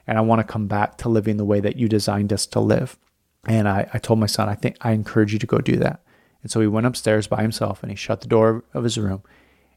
And 0.07 0.19
I 0.19 0.23
want 0.23 0.41
to 0.41 0.53
come 0.53 0.67
back 0.67 0.97
to 0.99 1.09
living 1.09 1.37
the 1.37 1.45
way 1.45 1.61
that 1.61 1.77
you 1.77 1.89
designed 1.89 2.33
us 2.33 2.47
to 2.47 2.61
live. 2.61 2.99
And 3.47 3.69
I, 3.69 3.89
I 3.93 3.99
told 3.99 4.19
my 4.19 4.27
son, 4.27 4.49
I 4.49 4.55
think 4.55 4.77
I 4.81 4.93
encourage 4.93 5.33
you 5.33 5.39
to 5.39 5.47
go 5.47 5.59
do 5.59 5.77
that. 5.77 6.03
And 6.43 6.51
so 6.51 6.61
he 6.61 6.67
went 6.67 6.87
upstairs 6.87 7.27
by 7.27 7.43
himself 7.43 7.83
and 7.83 7.91
he 7.91 7.97
shut 7.97 8.21
the 8.21 8.29
door 8.29 8.65
of 8.75 8.85
his 8.85 8.99
room. 8.99 9.23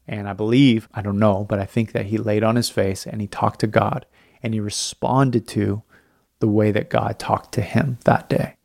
And 0.06 0.28
I 0.28 0.32
believe, 0.34 0.88
I 0.92 1.02
don't 1.02 1.18
know, 1.18 1.44
but 1.44 1.58
I 1.58 1.64
think 1.64 1.92
that 1.92 2.06
he 2.06 2.18
laid 2.18 2.42
on 2.42 2.56
his 2.56 2.68
face 2.68 3.06
and 3.06 3.20
he 3.20 3.26
talked 3.26 3.60
to 3.60 3.66
God 3.66 4.06
and 4.42 4.52
he 4.52 4.60
responded 4.60 5.48
to 5.48 5.82
the 6.40 6.48
way 6.48 6.70
that 6.72 6.90
God 6.90 7.18
talked 7.18 7.52
to 7.54 7.62
him 7.62 7.98
that 8.04 8.28
day. 8.28 8.56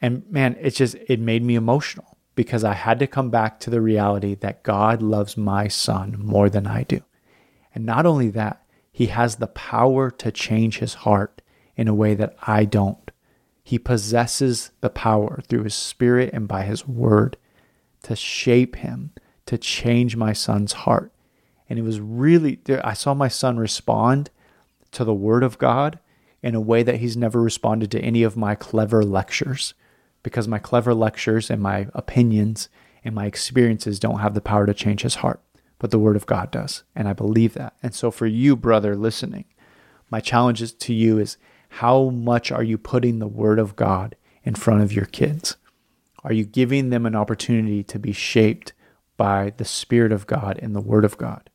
And 0.00 0.24
man, 0.30 0.56
it 0.60 0.70
just, 0.70 0.96
it 1.06 1.20
made 1.20 1.42
me 1.42 1.54
emotional 1.54 2.16
because 2.34 2.64
I 2.64 2.74
had 2.74 2.98
to 3.00 3.06
come 3.06 3.30
back 3.30 3.60
to 3.60 3.70
the 3.70 3.80
reality 3.80 4.34
that 4.36 4.62
God 4.62 5.02
loves 5.02 5.36
my 5.36 5.68
son 5.68 6.16
more 6.18 6.48
than 6.48 6.66
I 6.66 6.84
do. 6.84 7.02
And 7.74 7.84
not 7.84 8.06
only 8.06 8.30
that, 8.30 8.62
he 8.90 9.06
has 9.06 9.36
the 9.36 9.46
power 9.48 10.10
to 10.10 10.30
change 10.30 10.78
his 10.78 10.94
heart 10.94 11.42
in 11.76 11.88
a 11.88 11.94
way 11.94 12.14
that 12.14 12.36
I 12.46 12.64
don't. 12.64 13.05
He 13.66 13.80
possesses 13.80 14.70
the 14.80 14.88
power 14.88 15.40
through 15.48 15.64
his 15.64 15.74
spirit 15.74 16.30
and 16.32 16.46
by 16.46 16.62
his 16.62 16.86
word 16.86 17.36
to 18.04 18.14
shape 18.14 18.76
him, 18.76 19.10
to 19.46 19.58
change 19.58 20.14
my 20.14 20.32
son's 20.32 20.72
heart. 20.72 21.12
And 21.68 21.76
it 21.76 21.82
was 21.82 21.98
really, 21.98 22.60
I 22.84 22.92
saw 22.92 23.12
my 23.12 23.26
son 23.26 23.58
respond 23.58 24.30
to 24.92 25.02
the 25.02 25.12
word 25.12 25.42
of 25.42 25.58
God 25.58 25.98
in 26.44 26.54
a 26.54 26.60
way 26.60 26.84
that 26.84 26.98
he's 26.98 27.16
never 27.16 27.42
responded 27.42 27.90
to 27.90 28.00
any 28.00 28.22
of 28.22 28.36
my 28.36 28.54
clever 28.54 29.02
lectures 29.02 29.74
because 30.22 30.46
my 30.46 30.60
clever 30.60 30.94
lectures 30.94 31.50
and 31.50 31.60
my 31.60 31.88
opinions 31.92 32.68
and 33.04 33.16
my 33.16 33.26
experiences 33.26 33.98
don't 33.98 34.20
have 34.20 34.34
the 34.34 34.40
power 34.40 34.66
to 34.66 34.74
change 34.74 35.02
his 35.02 35.16
heart, 35.16 35.40
but 35.80 35.90
the 35.90 35.98
word 35.98 36.14
of 36.14 36.26
God 36.26 36.52
does. 36.52 36.84
And 36.94 37.08
I 37.08 37.14
believe 37.14 37.54
that. 37.54 37.74
And 37.82 37.92
so 37.96 38.12
for 38.12 38.26
you, 38.26 38.54
brother, 38.54 38.94
listening, 38.94 39.46
my 40.08 40.20
challenge 40.20 40.78
to 40.78 40.94
you 40.94 41.18
is 41.18 41.36
how 41.68 42.10
much 42.10 42.50
are 42.50 42.62
you 42.62 42.78
putting 42.78 43.18
the 43.18 43.26
Word 43.26 43.58
of 43.58 43.76
God 43.76 44.16
in 44.44 44.54
front 44.54 44.82
of 44.82 44.92
your 44.92 45.06
kids? 45.06 45.56
Are 46.24 46.32
you 46.32 46.44
giving 46.44 46.90
them 46.90 47.06
an 47.06 47.14
opportunity 47.14 47.82
to 47.84 47.98
be 47.98 48.12
shaped 48.12 48.72
by 49.16 49.52
the 49.56 49.64
Spirit 49.64 50.12
of 50.12 50.26
God 50.26 50.58
and 50.62 50.74
the 50.74 50.80
Word 50.80 51.04
of 51.04 51.18
God? 51.18 51.50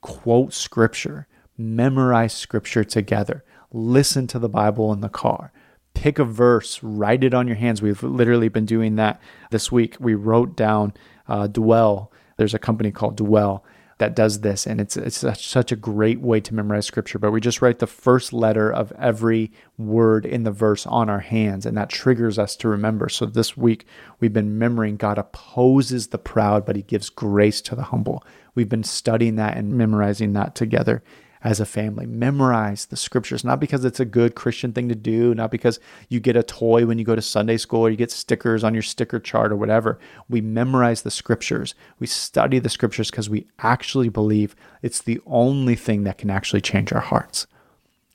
Quote 0.00 0.52
Scripture, 0.52 1.26
memorize 1.56 2.32
Scripture 2.32 2.84
together, 2.84 3.44
listen 3.72 4.26
to 4.28 4.38
the 4.38 4.48
Bible 4.48 4.92
in 4.92 5.00
the 5.00 5.08
car. 5.08 5.52
Pick 5.94 6.18
a 6.18 6.24
verse, 6.24 6.82
write 6.82 7.24
it 7.24 7.34
on 7.34 7.46
your 7.46 7.56
hands. 7.56 7.82
We've 7.82 8.02
literally 8.02 8.48
been 8.48 8.64
doing 8.64 8.96
that 8.96 9.20
this 9.50 9.72
week. 9.72 9.96
We 9.98 10.14
wrote 10.14 10.56
down 10.56 10.94
uh, 11.28 11.48
Dwell. 11.48 12.12
There's 12.36 12.54
a 12.54 12.58
company 12.58 12.90
called 12.90 13.16
Dwell 13.16 13.64
that 14.00 14.16
does 14.16 14.40
this, 14.40 14.66
and 14.66 14.80
it's 14.80 14.96
it's 14.96 15.18
such, 15.18 15.46
such 15.46 15.70
a 15.70 15.76
great 15.76 16.20
way 16.20 16.40
to 16.40 16.54
memorize 16.54 16.86
scripture. 16.86 17.18
But 17.18 17.32
we 17.32 17.40
just 17.40 17.60
write 17.60 17.80
the 17.80 17.86
first 17.86 18.32
letter 18.32 18.72
of 18.72 18.92
every 18.98 19.52
word 19.76 20.24
in 20.24 20.42
the 20.42 20.50
verse 20.50 20.86
on 20.86 21.10
our 21.10 21.20
hands, 21.20 21.66
and 21.66 21.76
that 21.76 21.90
triggers 21.90 22.38
us 22.38 22.56
to 22.56 22.68
remember. 22.68 23.10
So 23.10 23.26
this 23.26 23.58
week 23.58 23.86
we've 24.18 24.32
been 24.32 24.48
remembering 24.48 24.96
God 24.96 25.18
opposes 25.18 26.08
the 26.08 26.18
proud, 26.18 26.64
but 26.64 26.76
He 26.76 26.82
gives 26.82 27.10
grace 27.10 27.60
to 27.60 27.76
the 27.76 27.84
humble. 27.84 28.24
We've 28.54 28.70
been 28.70 28.84
studying 28.84 29.36
that 29.36 29.58
and 29.58 29.74
memorizing 29.74 30.32
that 30.32 30.54
together 30.54 31.02
as 31.42 31.60
a 31.60 31.66
family. 31.66 32.06
Memorize 32.06 32.86
the 32.86 32.96
scriptures, 32.96 33.44
not 33.44 33.60
because 33.60 33.84
it's 33.84 34.00
a 34.00 34.04
good 34.04 34.34
Christian 34.34 34.72
thing 34.72 34.88
to 34.88 34.94
do, 34.94 35.34
not 35.34 35.50
because 35.50 35.80
you 36.08 36.20
get 36.20 36.36
a 36.36 36.42
toy 36.42 36.84
when 36.84 36.98
you 36.98 37.04
go 37.04 37.14
to 37.14 37.22
Sunday 37.22 37.56
school 37.56 37.80
or 37.80 37.90
you 37.90 37.96
get 37.96 38.10
stickers 38.10 38.62
on 38.62 38.74
your 38.74 38.82
sticker 38.82 39.18
chart 39.18 39.52
or 39.52 39.56
whatever. 39.56 39.98
We 40.28 40.40
memorize 40.40 41.02
the 41.02 41.10
scriptures. 41.10 41.74
We 41.98 42.06
study 42.06 42.58
the 42.58 42.68
scriptures 42.68 43.10
because 43.10 43.30
we 43.30 43.46
actually 43.58 44.10
believe 44.10 44.54
it's 44.82 45.00
the 45.00 45.20
only 45.26 45.76
thing 45.76 46.04
that 46.04 46.18
can 46.18 46.30
actually 46.30 46.60
change 46.60 46.92
our 46.92 47.00
hearts. 47.00 47.46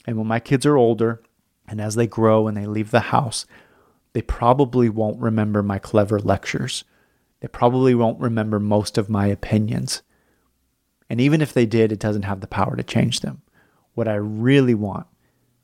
And 0.06 0.18
when 0.18 0.28
my 0.28 0.40
kids 0.40 0.66
are 0.66 0.78
older 0.78 1.22
and 1.68 1.82
as 1.82 1.96
they 1.96 2.08
grow 2.08 2.48
and 2.48 2.56
they 2.56 2.68
leave 2.68 2.92
the 2.92 3.00
house, 3.00 3.46
they 4.14 4.22
probably 4.22 4.88
won't 4.88 5.20
remember 5.20 5.64
my 5.64 5.80
clever 5.80 6.20
lectures. 6.20 6.84
They 7.40 7.48
probably 7.48 7.96
won't 7.96 8.20
remember 8.20 8.60
most 8.60 8.98
of 8.98 9.10
my 9.10 9.28
opinions 9.28 10.04
and 11.10 11.22
even 11.22 11.42
if 11.42 11.54
they 11.54 11.66
did, 11.66 11.92
it 11.92 12.00
doesn't 12.00 12.24
have 12.24 12.42
the 12.42 12.48
power 12.48 12.76
to 12.76 12.84
change 12.84 13.20
them. 13.20 13.42
What 13.94 14.08
I 14.08 14.16
really 14.16 14.74
want 14.74 15.08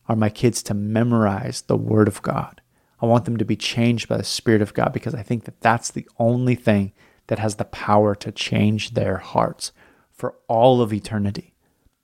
are 0.08 0.16
my 0.16 0.30
kids 0.30 0.62
to 0.64 0.74
memorize 0.74 1.62
the 1.64 1.78
Word 1.78 2.08
of 2.08 2.22
God. 2.22 2.62
I 3.02 3.06
want 3.06 3.26
them 3.26 3.38
to 3.38 3.46
be 3.46 3.56
changed 3.56 4.08
by 4.08 4.18
the 4.18 4.24
Spirit 4.24 4.62
of 4.62 4.74
God 4.74 4.94
because 4.94 5.16
I 5.16 5.24
think 5.24 5.46
that 5.46 5.60
that's 5.62 5.90
the 5.90 6.08
only 6.20 6.56
thing 6.56 6.94
that 7.28 7.40
has 7.40 7.56
the 7.56 7.66
power 7.66 8.14
to 8.16 8.32
change 8.32 8.94
their 8.94 9.18
hearts 9.18 9.72
for 10.12 10.36
all 10.48 10.82
of 10.82 10.94
eternity. 10.94 11.54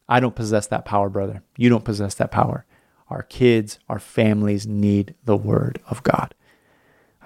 I 0.10 0.19
don't 0.19 0.36
possess 0.36 0.67
that 0.67 0.86
power, 0.86 1.10
brother. 1.10 1.43
You 1.58 1.69
don't 1.69 1.86
possess 1.86 2.15
that 2.15 2.32
power. 2.32 2.65
Our 3.10 3.23
kids, 3.23 3.78
our 3.88 4.00
families 4.00 4.65
need 4.65 5.15
the 5.23 5.38
Word 5.38 5.80
of 5.88 6.02
God. 6.04 6.34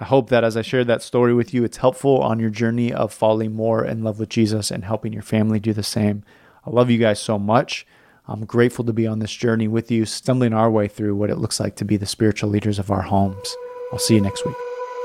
I 0.02 0.04
hope 0.04 0.30
that 0.30 0.42
as 0.42 0.56
I 0.56 0.62
shared 0.62 0.88
that 0.88 1.00
story 1.00 1.32
with 1.32 1.54
you, 1.54 1.62
it's 1.62 1.76
helpful 1.76 2.20
on 2.22 2.40
your 2.40 2.50
journey 2.50 2.92
of 2.92 3.12
falling 3.12 3.52
more 3.52 3.84
in 3.84 4.02
love 4.02 4.18
with 4.18 4.30
Jesus 4.30 4.72
and 4.72 4.84
helping 4.84 5.12
your 5.12 5.22
family 5.22 5.60
do 5.60 5.72
the 5.72 5.84
same. 5.84 6.24
I 6.66 6.70
love 6.70 6.90
you 6.90 6.98
guys 6.98 7.20
so 7.20 7.38
much. 7.38 7.86
I'm 8.26 8.44
grateful 8.44 8.84
to 8.86 8.92
be 8.92 9.06
on 9.06 9.20
this 9.20 9.32
journey 9.32 9.68
with 9.68 9.92
you, 9.92 10.04
stumbling 10.04 10.54
our 10.54 10.72
way 10.72 10.88
through 10.88 11.14
what 11.14 11.30
it 11.30 11.38
looks 11.38 11.60
like 11.60 11.76
to 11.76 11.84
be 11.84 11.96
the 11.96 12.06
spiritual 12.06 12.50
leaders 12.50 12.80
of 12.80 12.90
our 12.90 13.02
homes. 13.02 13.54
I'll 13.92 14.00
see 14.00 14.16
you 14.16 14.20
next 14.20 14.44
week. 14.44 14.56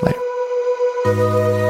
Later. 0.02 1.67